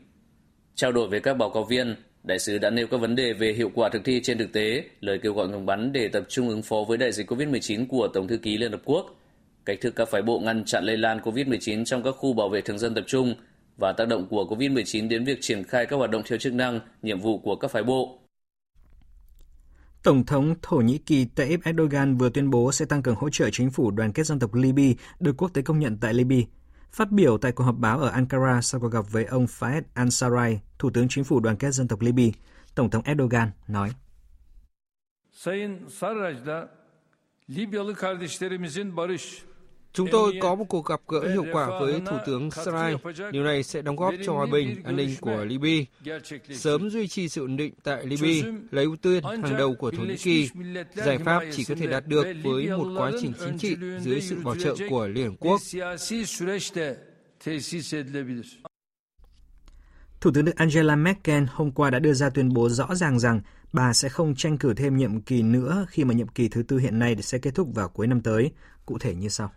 Trao 0.74 0.92
đổi 0.92 1.08
với 1.08 1.20
các 1.20 1.34
báo 1.34 1.50
cáo 1.50 1.64
viên, 1.64 1.96
đại 2.28 2.38
sứ 2.38 2.58
đã 2.58 2.70
nêu 2.70 2.86
các 2.86 2.96
vấn 2.96 3.14
đề 3.14 3.32
về 3.32 3.52
hiệu 3.52 3.70
quả 3.74 3.88
thực 3.92 4.04
thi 4.04 4.20
trên 4.22 4.38
thực 4.38 4.52
tế, 4.52 4.84
lời 5.00 5.18
kêu 5.22 5.34
gọi 5.34 5.48
ngừng 5.48 5.66
bắn 5.66 5.92
để 5.92 6.08
tập 6.08 6.24
trung 6.28 6.48
ứng 6.48 6.62
phó 6.62 6.76
với 6.88 6.98
đại 6.98 7.12
dịch 7.12 7.30
COVID-19 7.30 7.86
của 7.86 8.08
Tổng 8.14 8.28
thư 8.28 8.36
ký 8.36 8.56
Liên 8.56 8.72
Hợp 8.72 8.80
Quốc, 8.84 9.06
cách 9.64 9.78
thức 9.80 9.96
các 9.96 10.08
phái 10.08 10.22
bộ 10.22 10.40
ngăn 10.40 10.64
chặn 10.64 10.84
lây 10.84 10.96
lan 10.96 11.18
COVID-19 11.18 11.84
trong 11.84 12.02
các 12.02 12.14
khu 12.18 12.32
bảo 12.32 12.48
vệ 12.48 12.60
thường 12.60 12.78
dân 12.78 12.94
tập 12.94 13.04
trung 13.06 13.34
và 13.76 13.92
tác 13.92 14.08
động 14.08 14.26
của 14.30 14.44
COVID-19 14.44 15.08
đến 15.08 15.24
việc 15.24 15.38
triển 15.40 15.64
khai 15.64 15.86
các 15.86 15.96
hoạt 15.96 16.10
động 16.10 16.22
theo 16.26 16.38
chức 16.38 16.52
năng, 16.52 16.80
nhiệm 17.02 17.20
vụ 17.20 17.38
của 17.38 17.56
các 17.56 17.70
phái 17.70 17.82
bộ. 17.82 18.18
Tổng 20.02 20.24
thống 20.26 20.54
Thổ 20.62 20.76
Nhĩ 20.76 20.98
Kỳ 20.98 21.24
Tayyip 21.24 21.60
Erdogan 21.64 22.16
vừa 22.16 22.30
tuyên 22.30 22.50
bố 22.50 22.72
sẽ 22.72 22.84
tăng 22.84 23.02
cường 23.02 23.16
hỗ 23.16 23.30
trợ 23.30 23.48
chính 23.52 23.70
phủ 23.70 23.90
đoàn 23.90 24.12
kết 24.12 24.26
dân 24.26 24.38
tộc 24.38 24.54
Libya 24.54 24.92
được 25.20 25.36
quốc 25.36 25.54
tế 25.54 25.62
công 25.62 25.78
nhận 25.78 25.98
tại 26.00 26.14
Libya. 26.14 26.40
Phát 26.92 27.10
biểu 27.10 27.38
tại 27.38 27.52
cuộc 27.52 27.64
họp 27.64 27.76
báo 27.78 27.98
ở 27.98 28.08
Ankara 28.08 28.60
sau 28.60 28.80
cuộc 28.80 28.88
gặp 28.88 29.04
với 29.10 29.24
ông 29.24 29.46
Fayed 29.46 29.82
Ansaray, 29.94 30.60
Thủ 30.78 30.90
tướng 30.94 31.08
Chính 31.08 31.24
phủ 31.24 31.40
đoàn 31.40 31.56
kết 31.56 31.70
dân 31.70 31.88
tộc 31.88 32.00
Libya, 32.00 32.38
Tổng 32.74 32.90
thống 32.90 33.02
Erdogan 33.04 33.50
nói. 33.68 33.90
Sayın 35.32 35.88
Sarraj'da 35.88 36.66
Libyalı 37.48 37.94
kardeşlerimizin 37.94 38.96
barış 38.96 39.42
Chúng 39.98 40.08
tôi 40.12 40.38
có 40.40 40.54
một 40.54 40.64
cuộc 40.68 40.86
gặp 40.86 41.00
gỡ 41.08 41.28
hiệu 41.32 41.44
quả 41.52 41.80
với 41.80 42.02
Thủ 42.06 42.16
tướng 42.26 42.50
Sarai. 42.50 42.94
Điều 43.32 43.44
này 43.44 43.62
sẽ 43.62 43.82
đóng 43.82 43.96
góp 43.96 44.14
cho 44.26 44.32
hòa 44.32 44.46
bình, 44.52 44.82
an 44.84 44.96
ninh 44.96 45.14
của 45.20 45.44
Libya. 45.44 45.84
Sớm 46.50 46.90
duy 46.90 47.08
trì 47.08 47.28
sự 47.28 47.40
ổn 47.40 47.56
định 47.56 47.74
tại 47.84 48.06
Libya 48.06 48.48
là 48.70 48.82
ưu 48.82 48.96
tiên 48.96 49.24
hàng 49.24 49.56
đầu 49.58 49.74
của 49.74 49.90
Thổ 49.90 50.02
Nhĩ 50.02 50.16
Kỳ. 50.16 50.50
Giải 50.94 51.18
pháp 51.18 51.42
chỉ 51.52 51.64
có 51.64 51.74
thể 51.74 51.86
đạt 51.86 52.06
được 52.06 52.26
với 52.42 52.68
một 52.68 52.94
quá 52.96 53.10
trình 53.20 53.32
chính 53.44 53.58
trị 53.58 53.76
dưới 54.00 54.20
sự 54.20 54.36
bảo 54.44 54.56
trợ 54.56 54.74
của 54.90 55.06
Liên 55.06 55.26
Hợp 55.26 55.34
Quốc. 55.40 55.60
Thủ 60.20 60.30
tướng 60.34 60.44
Đức 60.44 60.56
Angela 60.56 60.96
Merkel 60.96 61.44
hôm 61.50 61.70
qua 61.70 61.90
đã 61.90 61.98
đưa 61.98 62.12
ra 62.12 62.30
tuyên 62.30 62.54
bố 62.54 62.68
rõ 62.68 62.94
ràng 62.94 63.18
rằng 63.18 63.40
bà 63.72 63.92
sẽ 63.92 64.08
không 64.08 64.34
tranh 64.34 64.58
cử 64.58 64.74
thêm 64.74 64.96
nhiệm 64.96 65.20
kỳ 65.20 65.42
nữa 65.42 65.86
khi 65.88 66.04
mà 66.04 66.14
nhiệm 66.14 66.28
kỳ 66.28 66.48
thứ 66.48 66.62
tư 66.62 66.78
hiện 66.78 66.98
nay 66.98 67.16
sẽ 67.22 67.38
kết 67.38 67.54
thúc 67.54 67.68
vào 67.74 67.88
cuối 67.88 68.06
năm 68.06 68.20
tới. 68.20 68.52
Cụ 68.86 68.98
thể 68.98 69.14
như 69.14 69.28
sau. 69.28 69.52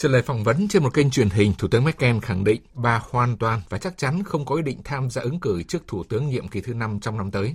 Trả 0.00 0.08
lời 0.08 0.22
phỏng 0.22 0.44
vấn 0.44 0.68
trên 0.68 0.82
một 0.82 0.94
kênh 0.94 1.10
truyền 1.10 1.30
hình, 1.30 1.52
Thủ 1.58 1.68
tướng 1.68 1.84
Merkel 1.84 2.18
khẳng 2.22 2.44
định 2.44 2.62
bà 2.74 3.02
hoàn 3.10 3.36
toàn 3.36 3.62
và 3.68 3.78
chắc 3.78 3.98
chắn 3.98 4.24
không 4.24 4.44
có 4.44 4.54
ý 4.54 4.62
định 4.62 4.78
tham 4.84 5.10
gia 5.10 5.22
ứng 5.22 5.40
cử 5.40 5.62
trước 5.62 5.82
Thủ 5.86 6.04
tướng 6.04 6.26
nhiệm 6.26 6.48
kỳ 6.48 6.60
thứ 6.60 6.74
năm 6.74 7.00
trong 7.00 7.16
năm 7.16 7.30
tới. 7.30 7.54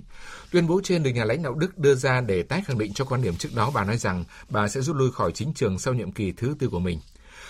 Tuyên 0.52 0.68
bố 0.68 0.82
trên 0.84 1.04
được 1.04 1.12
nhà 1.12 1.26
lãnh 1.26 1.44
đạo 1.44 1.54
Đức 1.54 1.78
đưa 1.78 1.96
ra 1.96 2.22
để 2.22 2.44
tái 2.44 2.62
khẳng 2.66 2.78
định 2.78 2.94
cho 2.94 3.06
quan 3.06 3.22
điểm 3.22 3.36
trước 3.36 3.50
đó 3.56 3.72
bà 3.74 3.84
nói 3.84 3.98
rằng 3.98 4.24
bà 4.50 4.68
sẽ 4.68 4.82
rút 4.82 4.96
lui 4.96 5.12
khỏi 5.12 5.32
chính 5.32 5.54
trường 5.54 5.80
sau 5.80 5.94
nhiệm 5.94 6.12
kỳ 6.12 6.32
thứ 6.32 6.56
tư 6.60 6.70
của 6.70 6.80
mình. 6.80 7.00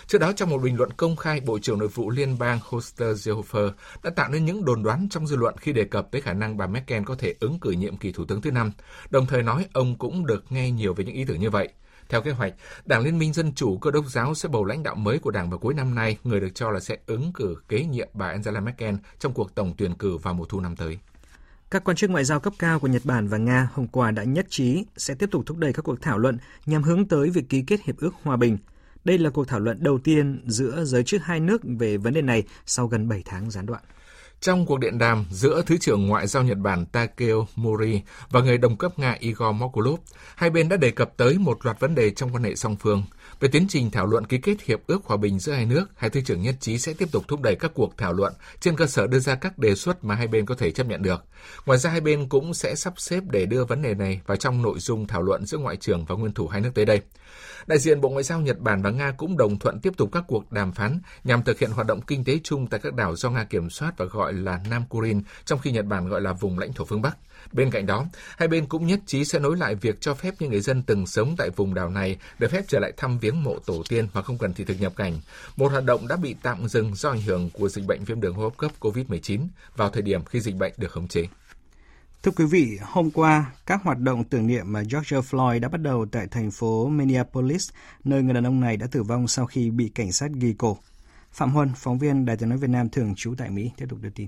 Trước 0.07 0.17
đó, 0.17 0.31
trong 0.31 0.49
một 0.49 0.57
bình 0.57 0.77
luận 0.77 0.89
công 0.97 1.15
khai, 1.15 1.39
Bộ 1.39 1.59
trưởng 1.59 1.79
Nội 1.79 1.87
vụ 1.87 2.09
Liên 2.09 2.37
bang 2.39 2.59
Hoster 2.63 3.27
Seehofer 3.27 3.71
đã 4.03 4.09
tạo 4.09 4.29
nên 4.29 4.45
những 4.45 4.65
đồn 4.65 4.83
đoán 4.83 5.07
trong 5.09 5.27
dư 5.27 5.35
luận 5.35 5.55
khi 5.57 5.73
đề 5.73 5.83
cập 5.83 6.11
tới 6.11 6.21
khả 6.21 6.33
năng 6.33 6.57
bà 6.57 6.67
Merkel 6.67 7.03
có 7.03 7.15
thể 7.15 7.33
ứng 7.39 7.59
cử 7.59 7.71
nhiệm 7.71 7.97
kỳ 7.97 8.11
thủ 8.11 8.25
tướng 8.25 8.41
thứ 8.41 8.51
năm, 8.51 8.71
đồng 9.09 9.25
thời 9.25 9.43
nói 9.43 9.65
ông 9.73 9.97
cũng 9.97 10.25
được 10.25 10.51
nghe 10.51 10.71
nhiều 10.71 10.93
về 10.93 11.05
những 11.05 11.15
ý 11.15 11.25
tưởng 11.25 11.39
như 11.39 11.49
vậy. 11.49 11.69
Theo 12.09 12.21
kế 12.21 12.31
hoạch, 12.31 12.53
Đảng 12.85 13.03
Liên 13.03 13.19
minh 13.19 13.33
Dân 13.33 13.53
chủ 13.53 13.77
Cơ 13.77 13.91
đốc 13.91 14.05
giáo 14.05 14.35
sẽ 14.35 14.49
bầu 14.49 14.65
lãnh 14.65 14.83
đạo 14.83 14.95
mới 14.95 15.19
của 15.19 15.31
đảng 15.31 15.49
vào 15.49 15.59
cuối 15.59 15.73
năm 15.73 15.95
nay, 15.95 16.17
người 16.23 16.39
được 16.39 16.55
cho 16.55 16.71
là 16.71 16.79
sẽ 16.79 16.97
ứng 17.05 17.33
cử 17.33 17.55
kế 17.69 17.85
nhiệm 17.85 18.07
bà 18.13 18.27
Angela 18.27 18.59
Merkel 18.59 18.95
trong 19.19 19.33
cuộc 19.33 19.55
tổng 19.55 19.73
tuyển 19.77 19.93
cử 19.95 20.17
vào 20.17 20.33
mùa 20.33 20.45
thu 20.45 20.59
năm 20.59 20.75
tới. 20.75 20.99
Các 21.71 21.83
quan 21.83 21.97
chức 21.97 22.09
ngoại 22.09 22.23
giao 22.23 22.39
cấp 22.39 22.53
cao 22.59 22.79
của 22.79 22.87
Nhật 22.87 23.01
Bản 23.05 23.27
và 23.27 23.37
Nga 23.37 23.69
hôm 23.73 23.87
qua 23.87 24.11
đã 24.11 24.23
nhất 24.23 24.45
trí 24.49 24.85
sẽ 24.97 25.13
tiếp 25.13 25.29
tục 25.31 25.43
thúc 25.45 25.57
đẩy 25.57 25.73
các 25.73 25.81
cuộc 25.81 26.01
thảo 26.01 26.17
luận 26.17 26.37
nhằm 26.65 26.83
hướng 26.83 27.07
tới 27.07 27.29
việc 27.29 27.49
ký 27.49 27.61
kết 27.61 27.81
hiệp 27.83 27.97
ước 27.97 28.11
hòa 28.23 28.37
bình. 28.37 28.57
Đây 29.03 29.17
là 29.17 29.29
cuộc 29.29 29.47
thảo 29.47 29.59
luận 29.59 29.83
đầu 29.83 29.99
tiên 30.03 30.43
giữa 30.47 30.83
giới 30.83 31.03
chức 31.03 31.23
hai 31.23 31.39
nước 31.39 31.61
về 31.79 31.97
vấn 31.97 32.13
đề 32.13 32.21
này 32.21 32.43
sau 32.65 32.87
gần 32.87 33.07
7 33.07 33.23
tháng 33.25 33.51
gián 33.51 33.65
đoạn. 33.65 33.83
Trong 34.39 34.65
cuộc 34.65 34.79
điện 34.79 34.97
đàm 34.97 35.25
giữa 35.31 35.61
Thứ 35.65 35.77
trưởng 35.77 36.07
Ngoại 36.07 36.27
giao 36.27 36.43
Nhật 36.43 36.57
Bản 36.57 36.85
Takeo 36.85 37.47
Mori 37.55 38.01
và 38.29 38.41
người 38.41 38.57
đồng 38.57 38.77
cấp 38.77 38.99
Nga 38.99 39.17
Igor 39.19 39.55
Mokulov, 39.55 39.99
hai 40.35 40.49
bên 40.49 40.69
đã 40.69 40.77
đề 40.77 40.91
cập 40.91 41.17
tới 41.17 41.37
một 41.37 41.65
loạt 41.65 41.79
vấn 41.79 41.95
đề 41.95 42.11
trong 42.11 42.35
quan 42.35 42.43
hệ 42.43 42.55
song 42.55 42.75
phương. 42.79 43.03
Về 43.39 43.49
tiến 43.49 43.67
trình 43.69 43.91
thảo 43.91 44.05
luận 44.05 44.25
ký 44.25 44.37
kết 44.37 44.61
hiệp 44.61 44.79
ước 44.87 45.05
hòa 45.05 45.17
bình 45.17 45.39
giữa 45.39 45.53
hai 45.53 45.65
nước, 45.65 45.85
hai 45.95 46.09
thứ 46.09 46.21
trưởng 46.21 46.41
nhất 46.41 46.55
trí 46.59 46.77
sẽ 46.77 46.93
tiếp 46.93 47.11
tục 47.11 47.23
thúc 47.27 47.41
đẩy 47.41 47.55
các 47.55 47.71
cuộc 47.73 47.97
thảo 47.97 48.13
luận 48.13 48.33
trên 48.59 48.75
cơ 48.75 48.87
sở 48.87 49.07
đưa 49.07 49.19
ra 49.19 49.35
các 49.35 49.57
đề 49.57 49.75
xuất 49.75 50.03
mà 50.03 50.15
hai 50.15 50.27
bên 50.27 50.45
có 50.45 50.55
thể 50.55 50.71
chấp 50.71 50.87
nhận 50.87 51.01
được. 51.01 51.23
Ngoài 51.65 51.79
ra 51.79 51.89
hai 51.89 52.01
bên 52.01 52.29
cũng 52.29 52.53
sẽ 52.53 52.75
sắp 52.75 52.93
xếp 52.97 53.23
để 53.29 53.45
đưa 53.45 53.65
vấn 53.65 53.81
đề 53.81 53.93
này 53.93 54.21
vào 54.25 54.37
trong 54.37 54.61
nội 54.61 54.79
dung 54.79 55.07
thảo 55.07 55.21
luận 55.21 55.45
giữa 55.45 55.57
ngoại 55.57 55.75
trưởng 55.77 56.05
và 56.05 56.15
nguyên 56.15 56.33
thủ 56.33 56.47
hai 56.47 56.61
nước 56.61 56.71
tới 56.75 56.85
đây. 56.85 57.01
Đại 57.67 57.79
diện 57.79 58.01
Bộ 58.01 58.09
Ngoại 58.09 58.23
giao 58.23 58.41
Nhật 58.41 58.59
Bản 58.59 58.81
và 58.81 58.89
Nga 58.89 59.11
cũng 59.11 59.37
đồng 59.37 59.59
thuận 59.59 59.79
tiếp 59.79 59.93
tục 59.97 60.09
các 60.11 60.23
cuộc 60.27 60.51
đàm 60.51 60.71
phán 60.71 60.99
nhằm 61.23 61.43
thực 61.43 61.59
hiện 61.59 61.71
hoạt 61.71 61.87
động 61.87 62.01
kinh 62.01 62.23
tế 62.23 62.39
chung 62.43 62.67
tại 62.67 62.79
các 62.83 62.93
đảo 62.93 63.15
do 63.15 63.29
Nga 63.29 63.43
kiểm 63.43 63.69
soát 63.69 63.97
và 63.97 64.05
gọi 64.05 64.33
là 64.33 64.59
Nam 64.69 64.83
Kurin, 64.89 65.21
trong 65.45 65.59
khi 65.59 65.71
Nhật 65.71 65.85
Bản 65.85 66.09
gọi 66.09 66.21
là 66.21 66.33
vùng 66.33 66.59
lãnh 66.59 66.73
thổ 66.73 66.85
phương 66.85 67.01
Bắc. 67.01 67.17
Bên 67.51 67.71
cạnh 67.71 67.85
đó, 67.85 68.05
hai 68.37 68.47
bên 68.47 68.65
cũng 68.65 68.87
nhất 68.87 68.99
trí 69.05 69.25
sẽ 69.25 69.39
nối 69.39 69.57
lại 69.57 69.75
việc 69.75 70.01
cho 70.01 70.13
phép 70.13 70.33
những 70.39 70.51
người 70.51 70.61
dân 70.61 70.83
từng 70.83 71.07
sống 71.07 71.35
tại 71.37 71.49
vùng 71.49 71.73
đảo 71.73 71.89
này 71.89 72.17
được 72.39 72.51
phép 72.51 72.65
trở 72.67 72.79
lại 72.79 72.91
thăm 72.97 73.19
viếng 73.19 73.43
mộ 73.43 73.59
tổ 73.65 73.83
tiên 73.89 74.07
mà 74.13 74.21
không 74.21 74.37
cần 74.37 74.53
thị 74.53 74.63
thực 74.63 74.81
nhập 74.81 74.93
cảnh. 74.95 75.19
Một 75.57 75.71
hoạt 75.71 75.85
động 75.85 76.07
đã 76.07 76.15
bị 76.15 76.35
tạm 76.41 76.67
dừng 76.67 76.95
do 76.95 77.09
ảnh 77.09 77.21
hưởng 77.21 77.49
của 77.49 77.69
dịch 77.69 77.85
bệnh 77.85 78.03
viêm 78.03 78.21
đường 78.21 78.35
hô 78.35 78.43
hấp 78.43 78.57
cấp 78.57 78.71
COVID-19 78.79 79.47
vào 79.75 79.89
thời 79.89 80.01
điểm 80.01 80.25
khi 80.25 80.39
dịch 80.39 80.55
bệnh 80.55 80.73
được 80.77 80.91
khống 80.91 81.07
chế. 81.07 81.27
Thưa 82.23 82.31
quý 82.31 82.45
vị, 82.45 82.79
hôm 82.81 83.11
qua, 83.11 83.51
các 83.65 83.83
hoạt 83.83 83.99
động 83.99 84.23
tưởng 84.23 84.47
niệm 84.47 84.73
George 84.73 85.17
Floyd 85.17 85.59
đã 85.59 85.69
bắt 85.69 85.81
đầu 85.81 86.05
tại 86.11 86.27
thành 86.27 86.51
phố 86.51 86.87
Minneapolis, 86.87 87.69
nơi 88.03 88.23
người 88.23 88.33
đàn 88.33 88.47
ông 88.47 88.59
này 88.59 88.77
đã 88.77 88.87
tử 88.91 89.03
vong 89.03 89.27
sau 89.27 89.45
khi 89.45 89.69
bị 89.69 89.91
cảnh 89.95 90.11
sát 90.11 90.31
ghi 90.33 90.53
cổ. 90.57 90.77
Phạm 91.31 91.51
Huân, 91.51 91.71
phóng 91.75 91.99
viên 91.99 92.25
Đài 92.25 92.37
tiếng 92.37 92.49
nói 92.49 92.57
Việt 92.57 92.69
Nam 92.69 92.89
thường 92.89 93.13
trú 93.15 93.35
tại 93.37 93.49
Mỹ, 93.49 93.71
tiếp 93.77 93.85
tục 93.89 93.99
đưa 94.01 94.09
tin. 94.09 94.27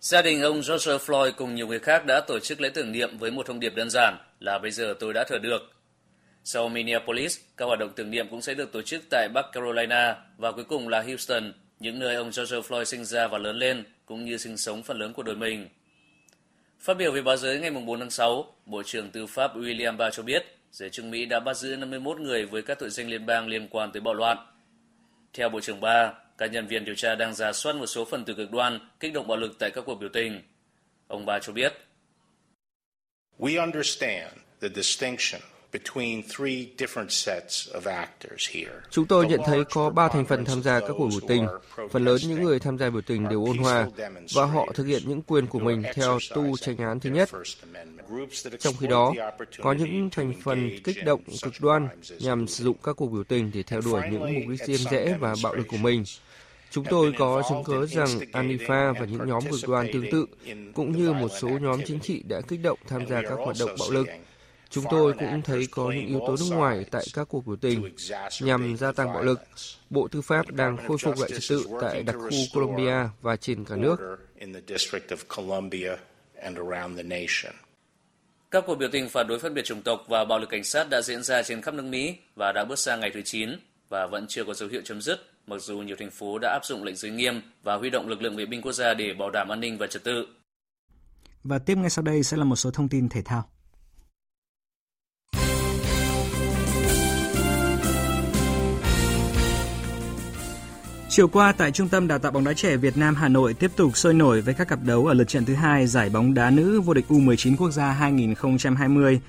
Gia 0.00 0.22
đình 0.22 0.42
ông 0.42 0.54
George 0.68 0.92
Floyd 0.92 1.32
cùng 1.36 1.54
nhiều 1.54 1.66
người 1.66 1.78
khác 1.78 2.06
đã 2.06 2.20
tổ 2.20 2.38
chức 2.38 2.60
lễ 2.60 2.68
tưởng 2.68 2.92
niệm 2.92 3.18
với 3.18 3.30
một 3.30 3.46
thông 3.46 3.60
điệp 3.60 3.74
đơn 3.74 3.88
giản 3.90 4.16
là 4.40 4.58
bây 4.58 4.70
giờ 4.70 4.94
tôi 5.00 5.12
đã 5.12 5.24
thở 5.28 5.38
được. 5.38 5.72
Sau 6.44 6.68
Minneapolis, 6.68 7.38
các 7.56 7.66
hoạt 7.66 7.78
động 7.78 7.92
tưởng 7.96 8.10
niệm 8.10 8.28
cũng 8.30 8.42
sẽ 8.42 8.54
được 8.54 8.72
tổ 8.72 8.82
chức 8.82 9.02
tại 9.10 9.28
Bắc 9.34 9.46
Carolina 9.52 10.16
và 10.36 10.52
cuối 10.52 10.64
cùng 10.64 10.88
là 10.88 11.02
Houston, 11.02 11.52
những 11.80 11.98
nơi 11.98 12.14
ông 12.14 12.30
George 12.36 12.56
Floyd 12.56 12.84
sinh 12.84 13.04
ra 13.04 13.28
và 13.28 13.38
lớn 13.38 13.56
lên 13.56 13.84
cũng 14.06 14.24
như 14.24 14.36
sinh 14.36 14.56
sống 14.56 14.82
phần 14.82 14.98
lớn 14.98 15.12
của 15.12 15.22
đời 15.22 15.36
mình. 15.36 15.68
Phát 16.80 16.94
biểu 16.94 17.12
về 17.12 17.22
báo 17.22 17.36
giới 17.36 17.60
ngày 17.60 17.70
4 17.70 18.00
tháng 18.00 18.10
6, 18.10 18.54
Bộ 18.66 18.82
trưởng 18.82 19.10
Tư 19.10 19.26
pháp 19.26 19.56
William 19.56 19.96
Barr 19.96 20.16
cho 20.16 20.22
biết 20.22 20.58
giới 20.72 20.90
chức 20.90 21.04
Mỹ 21.04 21.24
đã 21.24 21.40
bắt 21.40 21.56
giữ 21.56 21.76
51 21.76 22.20
người 22.20 22.46
với 22.46 22.62
các 22.62 22.78
tội 22.78 22.90
danh 22.90 23.10
liên 23.10 23.26
bang 23.26 23.46
liên 23.46 23.68
quan 23.70 23.92
tới 23.92 24.00
bạo 24.00 24.14
loạn. 24.14 24.38
Theo 25.32 25.48
Bộ 25.48 25.60
trưởng 25.60 25.80
Barr, 25.80 26.14
các 26.38 26.52
nhân 26.52 26.66
viên 26.66 26.84
điều 26.84 26.94
tra 26.94 27.14
đang 27.14 27.34
giả 27.34 27.52
soát 27.52 27.76
một 27.76 27.86
số 27.86 28.04
phần 28.04 28.24
tử 28.24 28.34
cực 28.34 28.50
đoan 28.50 28.78
kích 29.00 29.12
động 29.12 29.26
bạo 29.28 29.36
lực 29.36 29.56
tại 29.58 29.70
các 29.70 29.84
cuộc 29.86 29.94
biểu 29.94 30.08
tình. 30.12 30.42
Ông 31.08 31.26
Barr 31.26 31.46
cho 31.46 31.52
biết. 31.52 31.72
We 33.38 33.60
understand 33.60 34.32
the 34.60 34.68
distinction 34.74 35.40
Chúng 38.90 39.06
tôi 39.06 39.26
nhận 39.26 39.40
thấy 39.46 39.64
có 39.64 39.90
ba 39.90 40.08
thành 40.08 40.26
phần 40.26 40.44
tham 40.44 40.62
gia 40.62 40.80
các 40.80 40.94
cuộc 40.98 41.08
biểu 41.08 41.20
tình. 41.28 41.46
Phần 41.90 42.04
lớn 42.04 42.16
những 42.28 42.42
người 42.42 42.60
tham 42.60 42.78
gia 42.78 42.90
biểu 42.90 43.00
tình 43.00 43.28
đều 43.28 43.44
ôn 43.44 43.58
hòa 43.58 43.88
và 44.34 44.44
họ 44.44 44.66
thực 44.74 44.84
hiện 44.84 45.02
những 45.06 45.22
quyền 45.22 45.46
của 45.46 45.58
mình 45.58 45.82
theo 45.94 46.18
tu 46.34 46.56
tranh 46.56 46.76
án 46.76 47.00
thứ 47.00 47.10
nhất. 47.10 47.28
Trong 48.58 48.74
khi 48.80 48.86
đó, 48.86 49.14
có 49.62 49.72
những 49.72 50.10
thành 50.10 50.32
phần 50.42 50.70
kích 50.84 51.04
động 51.04 51.20
cực 51.42 51.54
đoan 51.60 51.88
nhằm 52.20 52.46
sử 52.46 52.64
dụng 52.64 52.76
các 52.82 52.96
cuộc 52.96 53.06
biểu 53.06 53.24
tình 53.24 53.50
để 53.54 53.62
theo 53.62 53.80
đuổi 53.80 54.02
những 54.10 54.34
mục 54.34 54.44
đích 54.50 54.60
riêng 54.60 54.90
rẽ 54.90 55.16
và 55.20 55.34
bạo 55.42 55.54
lực 55.54 55.66
của 55.68 55.76
mình. 55.76 56.04
Chúng 56.70 56.84
tôi 56.90 57.12
có 57.18 57.42
chứng 57.48 57.64
cứ 57.64 57.86
rằng 57.86 58.08
Anifa 58.32 58.94
và 58.94 59.06
những 59.06 59.28
nhóm 59.28 59.42
cực 59.50 59.60
đoan 59.68 59.86
tương 59.92 60.10
tự, 60.10 60.26
cũng 60.74 60.92
như 60.92 61.12
một 61.12 61.28
số 61.40 61.48
nhóm 61.48 61.80
chính 61.86 62.00
trị 62.00 62.22
đã 62.28 62.40
kích 62.48 62.60
động 62.62 62.78
tham 62.88 63.06
gia 63.06 63.22
các 63.22 63.38
hoạt 63.44 63.56
động 63.60 63.70
bạo 63.80 63.90
lực. 63.90 64.06
Chúng 64.70 64.84
tôi 64.90 65.12
cũng 65.12 65.42
thấy 65.42 65.66
có 65.70 65.92
những 65.92 66.06
yếu 66.06 66.20
tố 66.26 66.36
nước 66.40 66.56
ngoài 66.56 66.84
tại 66.90 67.04
các 67.14 67.28
cuộc 67.28 67.46
biểu 67.46 67.56
tình 67.56 67.94
nhằm 68.40 68.76
gia 68.76 68.92
tăng 68.92 69.12
bạo 69.12 69.22
lực. 69.22 69.40
Bộ 69.90 70.08
Tư 70.08 70.22
pháp 70.22 70.50
đang 70.50 70.76
khôi 70.88 70.98
phục 70.98 71.18
lại 71.18 71.30
trật 71.30 71.42
tự 71.48 71.66
tại 71.80 72.02
đặc 72.02 72.16
khu 72.18 72.30
Colombia 72.54 72.96
và 73.22 73.36
trên 73.36 73.64
cả 73.64 73.76
nước. 73.76 73.96
Các 78.50 78.64
cuộc 78.66 78.74
biểu 78.74 78.88
tình 78.92 79.08
phản 79.08 79.26
đối 79.26 79.38
phân 79.38 79.54
biệt 79.54 79.64
chủng 79.64 79.82
tộc 79.82 80.04
và 80.08 80.24
bạo 80.24 80.38
lực 80.38 80.48
cảnh 80.48 80.64
sát 80.64 80.88
đã 80.90 81.02
diễn 81.02 81.22
ra 81.22 81.42
trên 81.42 81.62
khắp 81.62 81.74
nước 81.74 81.82
Mỹ 81.84 82.14
và 82.34 82.52
đã 82.52 82.64
bước 82.64 82.78
sang 82.78 83.00
ngày 83.00 83.10
thứ 83.14 83.22
9 83.22 83.50
và 83.88 84.06
vẫn 84.06 84.26
chưa 84.28 84.44
có 84.44 84.54
dấu 84.54 84.68
hiệu 84.68 84.80
chấm 84.84 85.00
dứt, 85.02 85.18
mặc 85.48 85.60
dù 85.60 85.78
nhiều 85.78 85.96
thành 85.98 86.10
phố 86.10 86.38
đã 86.38 86.50
áp 86.52 86.64
dụng 86.64 86.84
lệnh 86.84 86.96
giới 86.96 87.10
nghiêm 87.10 87.40
và 87.62 87.74
huy 87.74 87.90
động 87.90 88.08
lực 88.08 88.22
lượng 88.22 88.36
vệ 88.36 88.46
binh 88.46 88.62
quốc 88.62 88.72
gia 88.72 88.94
để 88.94 89.14
bảo 89.18 89.30
đảm 89.30 89.48
an 89.48 89.60
ninh 89.60 89.78
và 89.78 89.86
trật 89.86 90.04
tự. 90.04 90.26
Và 91.44 91.58
tiếp 91.58 91.78
ngay 91.78 91.90
sau 91.90 92.02
đây 92.02 92.22
sẽ 92.22 92.36
là 92.36 92.44
một 92.44 92.56
số 92.56 92.70
thông 92.70 92.88
tin 92.88 93.08
thể 93.08 93.22
thao. 93.22 93.48
Chiều 101.08 101.28
qua 101.28 101.52
tại 101.52 101.72
Trung 101.72 101.88
tâm 101.88 102.08
Đào 102.08 102.18
tạo 102.18 102.32
bóng 102.32 102.44
đá 102.44 102.52
trẻ 102.52 102.76
Việt 102.76 102.96
Nam 102.96 103.14
Hà 103.14 103.28
Nội 103.28 103.54
tiếp 103.54 103.70
tục 103.76 103.96
sôi 103.96 104.14
nổi 104.14 104.40
với 104.40 104.54
các 104.54 104.68
cặp 104.68 104.78
đấu 104.82 105.06
ở 105.06 105.14
lượt 105.14 105.28
trận 105.28 105.44
thứ 105.44 105.54
hai 105.54 105.86
giải 105.86 106.10
bóng 106.10 106.34
đá 106.34 106.50
nữ 106.50 106.80
vô 106.80 106.94
địch 106.94 107.04
U19 107.08 107.56
quốc 107.56 107.70
gia 107.70 107.90
2020. 107.90 109.20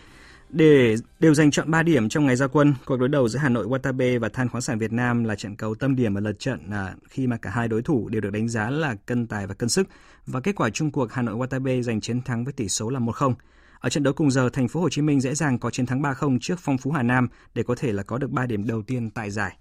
Để 0.50 0.96
đều 1.20 1.34
giành 1.34 1.52
chọn 1.52 1.72
3 1.72 1.84
điểm 1.84 2.10
trong 2.10 2.26
ngày 2.26 2.36
ra 2.36 2.48
quân, 2.48 2.74
cuộc 2.86 2.98
đối 2.98 3.10
đầu 3.10 3.30
giữa 3.30 3.40
Hà 3.40 3.50
Nội 3.50 3.68
Watabe 3.68 4.20
và 4.20 4.30
Than 4.30 4.50
khoáng 4.50 4.62
sản 4.62 4.80
Việt 4.80 4.92
Nam 4.92 5.24
là 5.24 5.36
trận 5.36 5.56
cầu 5.56 5.76
tâm 5.76 5.96
điểm 5.96 6.18
ở 6.18 6.22
lượt 6.22 6.40
trận 6.40 6.70
à, 6.72 6.96
khi 7.10 7.28
mà 7.28 7.38
cả 7.38 7.50
hai 7.50 7.68
đối 7.68 7.82
thủ 7.82 8.10
đều 8.10 8.22
được 8.22 8.30
đánh 8.30 8.48
giá 8.48 8.70
là 8.70 8.96
cân 9.06 9.28
tài 9.28 9.48
và 9.48 9.54
cân 9.54 9.70
sức 9.70 9.88
và 10.26 10.40
kết 10.40 10.56
quả 10.56 10.70
chung 10.70 10.92
cuộc 10.92 11.14
Hà 11.14 11.22
Nội 11.22 11.36
Watabe 11.36 11.82
giành 11.82 12.02
chiến 12.02 12.22
thắng 12.22 12.44
với 12.44 12.54
tỷ 12.54 12.70
số 12.70 12.90
là 12.90 13.00
1-0. 13.00 13.34
Ở 13.80 13.90
trận 13.90 14.04
đấu 14.04 14.14
cùng 14.14 14.32
giờ, 14.32 14.50
thành 14.54 14.68
phố 14.68 14.82
Hồ 14.82 14.90
Chí 14.90 15.02
Minh 15.02 15.22
dễ 15.22 15.34
dàng 15.34 15.60
có 15.60 15.70
chiến 15.70 15.86
thắng 15.86 16.02
3-0 16.02 16.38
trước 16.42 16.60
Phong 16.60 16.78
Phú 16.78 16.92
Hà 16.92 17.04
Nam 17.04 17.28
để 17.56 17.64
có 17.64 17.76
thể 17.76 17.92
là 17.92 18.04
có 18.04 18.18
được 18.18 18.32
3 18.32 18.46
điểm 18.46 18.68
đầu 18.68 18.82
tiên 18.82 19.10
tại 19.10 19.32
giải. 19.32 19.58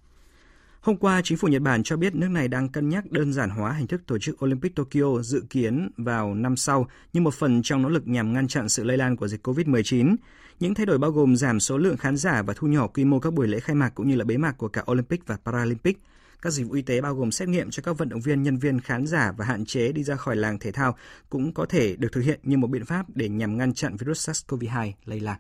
Hôm 0.81 0.97
qua, 0.97 1.21
chính 1.25 1.38
phủ 1.38 1.49
Nhật 1.49 1.62
Bản 1.62 1.83
cho 1.83 1.97
biết 1.97 2.14
nước 2.14 2.29
này 2.29 2.49
đang 2.49 2.69
cân 2.69 2.88
nhắc 2.88 3.11
đơn 3.11 3.33
giản 3.33 3.51
hóa 3.51 3.73
hình 3.73 3.87
thức 3.87 4.03
tổ 4.07 4.19
chức 4.19 4.45
Olympic 4.45 4.77
Tokyo 4.77 5.23
dự 5.23 5.43
kiến 5.51 5.91
vào 5.97 6.35
năm 6.35 6.57
sau 6.57 6.88
như 7.12 7.21
một 7.21 7.35
phần 7.35 7.62
trong 7.62 7.83
nỗ 7.83 7.88
lực 7.88 8.09
nhằm 8.09 8.33
ngăn 8.33 8.49
chặn 8.49 8.69
sự 8.69 8.85
lây 8.85 8.97
lan 8.97 9.17
của 9.17 9.29
dịch 9.29 9.47
COVID-19. 9.47 10.17
Những 10.61 10.75
thay 10.75 10.87
đổi 10.87 10.99
bao 10.99 11.11
gồm 11.11 11.37
giảm 11.37 11.61
số 11.61 11.79
lượng 11.79 11.97
khán 11.97 12.17
giả 12.17 12.43
và 12.43 12.55
thu 12.57 12.67
nhỏ 12.67 12.87
quy 12.87 13.05
mô 13.05 13.21
các 13.21 13.33
buổi 13.33 13.49
lễ 13.49 13.61
khai 13.61 13.77
mạc 13.77 13.91
cũng 13.95 14.09
như 14.09 14.17
là 14.17 14.25
bế 14.25 14.37
mạc 14.37 14.53
của 14.59 14.69
cả 14.69 14.85
Olympic 14.91 15.27
và 15.27 15.37
Paralympic. 15.45 15.99
Các 16.43 16.51
dịch 16.51 16.67
vụ 16.67 16.75
y 16.75 16.83
tế 16.83 17.01
bao 17.01 17.14
gồm 17.14 17.31
xét 17.31 17.49
nghiệm 17.49 17.71
cho 17.71 17.83
các 17.83 17.99
vận 17.99 18.09
động 18.09 18.21
viên, 18.21 18.43
nhân 18.43 18.59
viên, 18.59 18.81
khán 18.81 19.07
giả 19.07 19.33
và 19.37 19.45
hạn 19.45 19.64
chế 19.64 19.93
đi 19.93 20.05
ra 20.05 20.17
khỏi 20.17 20.37
làng 20.37 20.59
thể 20.59 20.73
thao 20.73 20.97
cũng 21.29 21.55
có 21.55 21.67
thể 21.67 21.97
được 21.97 22.09
thực 22.12 22.21
hiện 22.21 22.41
như 22.43 22.57
một 22.57 22.67
biện 22.67 22.85
pháp 22.85 23.07
để 23.14 23.29
nhằm 23.29 23.59
ngăn 23.59 23.75
chặn 23.75 23.97
virus 23.97 24.31
SARS-CoV-2 24.31 24.93
lây 25.05 25.21
lan. 25.21 25.38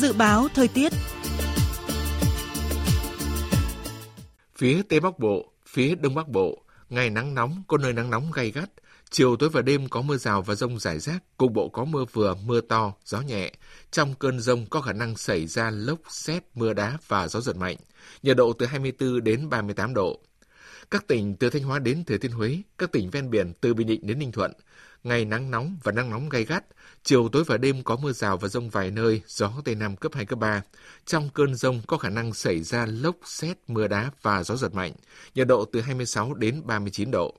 Dự 0.00 0.12
báo 0.12 0.48
thời 0.54 0.68
tiết 0.68 0.92
Phía 4.56 4.82
Tây 4.88 5.00
Bắc 5.00 5.18
Bộ, 5.18 5.52
phía 5.66 5.94
Đông 5.94 6.14
Bắc 6.14 6.28
Bộ, 6.28 6.62
ngày 6.90 7.10
nắng 7.10 7.34
nóng, 7.34 7.62
có 7.68 7.78
nơi 7.78 7.92
nắng 7.92 8.10
nóng 8.10 8.32
gay 8.32 8.50
gắt, 8.50 8.70
Chiều 9.10 9.36
tối 9.36 9.48
và 9.48 9.62
đêm 9.62 9.88
có 9.88 10.02
mưa 10.02 10.16
rào 10.16 10.42
và 10.42 10.54
rông 10.54 10.78
rải 10.78 10.98
rác, 10.98 11.22
cục 11.36 11.52
bộ 11.52 11.68
có 11.68 11.84
mưa 11.84 12.04
vừa, 12.12 12.34
mưa 12.34 12.60
to, 12.60 12.92
gió 13.04 13.20
nhẹ. 13.20 13.52
Trong 13.90 14.14
cơn 14.14 14.40
rông 14.40 14.66
có 14.66 14.80
khả 14.80 14.92
năng 14.92 15.16
xảy 15.16 15.46
ra 15.46 15.70
lốc, 15.70 15.98
xét, 16.08 16.44
mưa 16.54 16.72
đá 16.72 16.98
và 17.08 17.28
gió 17.28 17.40
giật 17.40 17.56
mạnh. 17.56 17.76
Nhiệt 18.22 18.36
độ 18.36 18.52
từ 18.52 18.66
24 18.66 19.24
đến 19.24 19.48
38 19.48 19.94
độ. 19.94 20.20
Các 20.90 21.06
tỉnh 21.06 21.36
từ 21.36 21.50
Thanh 21.50 21.62
Hóa 21.62 21.78
đến 21.78 22.04
Thừa 22.04 22.18
Thiên 22.18 22.32
Huế, 22.32 22.58
các 22.78 22.92
tỉnh 22.92 23.10
ven 23.10 23.30
biển 23.30 23.52
từ 23.60 23.74
Bình 23.74 23.86
Định 23.86 24.06
đến 24.06 24.18
Ninh 24.18 24.32
Thuận, 24.32 24.52
ngày 25.04 25.24
nắng 25.24 25.50
nóng 25.50 25.76
và 25.82 25.92
nắng 25.92 26.10
nóng 26.10 26.28
gay 26.28 26.44
gắt, 26.44 26.64
chiều 27.02 27.28
tối 27.28 27.44
và 27.46 27.56
đêm 27.56 27.82
có 27.82 27.96
mưa 27.96 28.12
rào 28.12 28.36
và 28.36 28.48
rông 28.48 28.70
vài 28.70 28.90
nơi, 28.90 29.22
gió 29.26 29.52
Tây 29.64 29.74
Nam 29.74 29.96
cấp 29.96 30.12
2, 30.14 30.26
cấp 30.26 30.38
3. 30.38 30.62
Trong 31.06 31.30
cơn 31.34 31.54
rông 31.54 31.82
có 31.86 31.96
khả 31.96 32.08
năng 32.08 32.34
xảy 32.34 32.62
ra 32.62 32.86
lốc, 32.86 33.16
xét, 33.24 33.56
mưa 33.66 33.88
đá 33.88 34.10
và 34.22 34.42
gió 34.42 34.56
giật 34.56 34.74
mạnh, 34.74 34.92
nhiệt 35.34 35.46
độ 35.46 35.64
từ 35.64 35.80
26 35.80 36.34
đến 36.34 36.62
39 36.66 37.10
độ. 37.10 37.34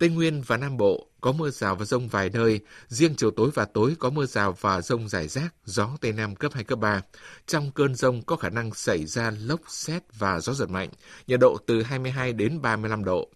Tây 0.00 0.08
Nguyên 0.08 0.42
và 0.46 0.56
Nam 0.56 0.76
Bộ 0.76 1.06
có 1.20 1.32
mưa 1.32 1.50
rào 1.50 1.76
và 1.76 1.84
rông 1.84 2.08
vài 2.08 2.30
nơi, 2.30 2.60
riêng 2.88 3.14
chiều 3.16 3.30
tối 3.30 3.50
và 3.54 3.64
tối 3.64 3.96
có 3.98 4.10
mưa 4.10 4.26
rào 4.26 4.56
và 4.60 4.80
rông 4.80 5.08
rải 5.08 5.28
rác, 5.28 5.54
gió 5.64 5.88
Tây 6.00 6.12
Nam 6.12 6.36
cấp 6.36 6.52
2, 6.54 6.64
cấp 6.64 6.78
3. 6.78 7.02
Trong 7.46 7.70
cơn 7.70 7.94
rông 7.94 8.22
có 8.22 8.36
khả 8.36 8.48
năng 8.48 8.74
xảy 8.74 9.06
ra 9.06 9.32
lốc, 9.40 9.60
xét 9.68 10.02
và 10.18 10.40
gió 10.40 10.52
giật 10.52 10.70
mạnh, 10.70 10.88
nhiệt 11.26 11.40
độ 11.40 11.56
từ 11.66 11.82
22 11.82 12.32
đến 12.32 12.62
35 12.62 13.04
độ. 13.04 13.28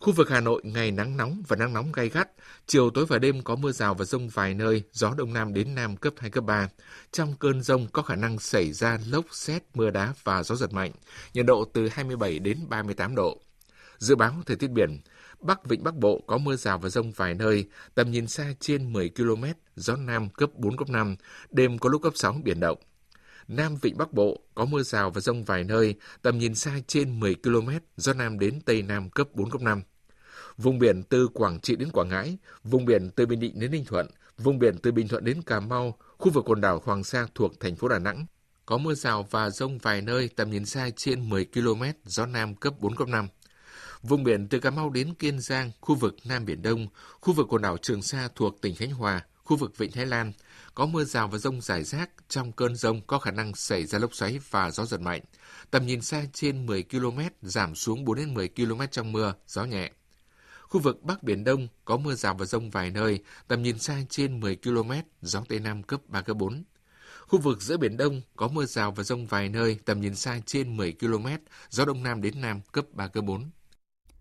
Khu 0.00 0.12
vực 0.12 0.28
Hà 0.30 0.40
Nội 0.40 0.62
ngày 0.64 0.90
nắng 0.90 1.16
nóng 1.16 1.42
và 1.48 1.56
nắng 1.56 1.72
nóng 1.72 1.92
gay 1.92 2.08
gắt, 2.08 2.28
chiều 2.66 2.90
tối 2.90 3.06
và 3.06 3.18
đêm 3.18 3.42
có 3.42 3.56
mưa 3.56 3.72
rào 3.72 3.94
và 3.94 4.04
rông 4.04 4.28
vài 4.28 4.54
nơi, 4.54 4.82
gió 4.92 5.14
đông 5.16 5.32
nam 5.32 5.54
đến 5.54 5.74
nam 5.74 5.96
cấp 5.96 6.14
2, 6.16 6.30
cấp 6.30 6.44
3. 6.44 6.68
Trong 7.12 7.34
cơn 7.38 7.62
rông 7.62 7.86
có 7.92 8.02
khả 8.02 8.16
năng 8.16 8.38
xảy 8.38 8.72
ra 8.72 8.98
lốc, 9.10 9.24
xét, 9.32 9.62
mưa 9.74 9.90
đá 9.90 10.12
và 10.24 10.42
gió 10.42 10.54
giật 10.54 10.72
mạnh, 10.72 10.92
nhiệt 11.34 11.46
độ 11.46 11.64
từ 11.72 11.88
27 11.88 12.38
đến 12.38 12.58
38 12.68 13.14
độ. 13.14 13.40
Dự 13.98 14.16
báo 14.16 14.34
thời 14.46 14.56
tiết 14.56 14.70
biển, 14.70 15.00
Bắc 15.40 15.64
Vịnh 15.64 15.84
Bắc 15.84 15.94
Bộ 15.94 16.22
có 16.26 16.38
mưa 16.38 16.56
rào 16.56 16.78
và 16.78 16.88
rông 16.88 17.12
vài 17.12 17.34
nơi, 17.34 17.68
tầm 17.94 18.10
nhìn 18.10 18.26
xa 18.26 18.52
trên 18.60 18.92
10 18.92 19.10
km, 19.16 19.44
gió 19.76 19.96
Nam 19.96 20.28
cấp 20.30 20.50
4, 20.54 20.76
cấp 20.76 20.88
5, 20.88 21.16
đêm 21.50 21.78
có 21.78 21.88
lúc 21.88 22.02
cấp 22.02 22.12
6, 22.16 22.40
biển 22.44 22.60
động. 22.60 22.78
Nam 23.48 23.76
Vịnh 23.76 23.98
Bắc 23.98 24.12
Bộ 24.12 24.40
có 24.54 24.64
mưa 24.64 24.82
rào 24.82 25.10
và 25.10 25.20
rông 25.20 25.44
vài 25.44 25.64
nơi, 25.64 25.94
tầm 26.22 26.38
nhìn 26.38 26.54
xa 26.54 26.78
trên 26.86 27.20
10 27.20 27.34
km, 27.34 27.68
gió 27.96 28.12
Nam 28.12 28.38
đến 28.38 28.60
Tây 28.60 28.82
Nam 28.82 29.10
cấp 29.10 29.28
4, 29.34 29.50
cấp 29.50 29.60
5. 29.60 29.82
Vùng 30.56 30.78
biển 30.78 31.02
từ 31.02 31.28
Quảng 31.28 31.60
Trị 31.60 31.76
đến 31.76 31.88
Quảng 31.92 32.08
Ngãi, 32.08 32.38
vùng 32.64 32.84
biển 32.84 33.10
từ 33.10 33.26
Bình 33.26 33.40
Định 33.40 33.60
đến 33.60 33.70
Ninh 33.70 33.84
Thuận, 33.84 34.06
vùng 34.38 34.58
biển 34.58 34.78
từ 34.78 34.92
Bình 34.92 35.08
Thuận 35.08 35.24
đến 35.24 35.42
Cà 35.42 35.60
Mau, 35.60 35.98
khu 36.18 36.30
vực 36.30 36.44
quần 36.46 36.60
đảo 36.60 36.82
Hoàng 36.84 37.04
Sa 37.04 37.26
thuộc 37.34 37.60
thành 37.60 37.76
phố 37.76 37.88
Đà 37.88 37.98
Nẵng. 37.98 38.26
Có 38.66 38.78
mưa 38.78 38.94
rào 38.94 39.28
và 39.30 39.50
rông 39.50 39.78
vài 39.78 40.02
nơi, 40.02 40.28
tầm 40.36 40.50
nhìn 40.50 40.64
xa 40.64 40.90
trên 40.96 41.28
10 41.28 41.44
km, 41.44 41.82
gió 42.04 42.26
Nam 42.26 42.54
cấp 42.54 42.74
4, 42.80 42.96
cấp 42.96 43.08
5. 43.08 43.28
Vùng 44.02 44.24
biển 44.24 44.48
từ 44.48 44.58
Cà 44.58 44.70
Mau 44.70 44.90
đến 44.90 45.14
Kiên 45.14 45.40
Giang, 45.40 45.70
khu 45.80 45.94
vực 45.94 46.16
Nam 46.24 46.44
Biển 46.44 46.62
Đông, 46.62 46.88
khu 47.20 47.34
vực 47.34 47.46
quần 47.50 47.62
đảo 47.62 47.76
Trường 47.78 48.02
Sa 48.02 48.28
thuộc 48.34 48.60
tỉnh 48.60 48.74
Khánh 48.74 48.90
Hòa, 48.90 49.24
khu 49.44 49.56
vực 49.56 49.78
Vịnh 49.78 49.92
Thái 49.92 50.06
Lan, 50.06 50.32
có 50.74 50.86
mưa 50.86 51.04
rào 51.04 51.28
và 51.28 51.38
rông 51.38 51.60
rải 51.60 51.84
rác. 51.84 52.10
Trong 52.28 52.52
cơn 52.52 52.76
rông 52.76 53.00
có 53.06 53.18
khả 53.18 53.30
năng 53.30 53.54
xảy 53.54 53.86
ra 53.86 53.98
lốc 53.98 54.14
xoáy 54.14 54.38
và 54.50 54.70
gió 54.70 54.84
giật 54.84 55.00
mạnh. 55.00 55.20
Tầm 55.70 55.86
nhìn 55.86 56.00
xa 56.00 56.24
trên 56.32 56.66
10 56.66 56.82
km, 56.82 57.20
giảm 57.42 57.74
xuống 57.74 58.04
4 58.04 58.16
đến 58.16 58.34
10 58.34 58.48
km 58.48 58.80
trong 58.90 59.12
mưa, 59.12 59.34
gió 59.46 59.64
nhẹ. 59.64 59.90
Khu 60.62 60.80
vực 60.80 61.02
Bắc 61.02 61.22
Biển 61.22 61.44
Đông 61.44 61.68
có 61.84 61.96
mưa 61.96 62.14
rào 62.14 62.34
và 62.34 62.46
rông 62.46 62.70
vài 62.70 62.90
nơi, 62.90 63.22
tầm 63.48 63.62
nhìn 63.62 63.78
xa 63.78 64.00
trên 64.10 64.40
10 64.40 64.56
km, 64.56 64.92
gió 65.22 65.42
Tây 65.48 65.60
Nam 65.60 65.82
cấp 65.82 66.00
3, 66.06 66.20
cấp 66.20 66.36
4. 66.36 66.64
Khu 67.26 67.38
vực 67.38 67.62
giữa 67.62 67.76
Biển 67.76 67.96
Đông 67.96 68.22
có 68.36 68.48
mưa 68.48 68.64
rào 68.64 68.92
và 68.92 69.02
rông 69.02 69.26
vài 69.26 69.48
nơi, 69.48 69.78
tầm 69.84 70.00
nhìn 70.00 70.14
xa 70.14 70.40
trên 70.46 70.76
10 70.76 70.92
km, 71.00 71.26
gió 71.70 71.84
Đông 71.84 72.02
Nam 72.02 72.22
đến 72.22 72.40
Nam 72.40 72.60
cấp 72.72 72.84
3, 72.92 73.08
cấp 73.08 73.24
4. 73.24 73.50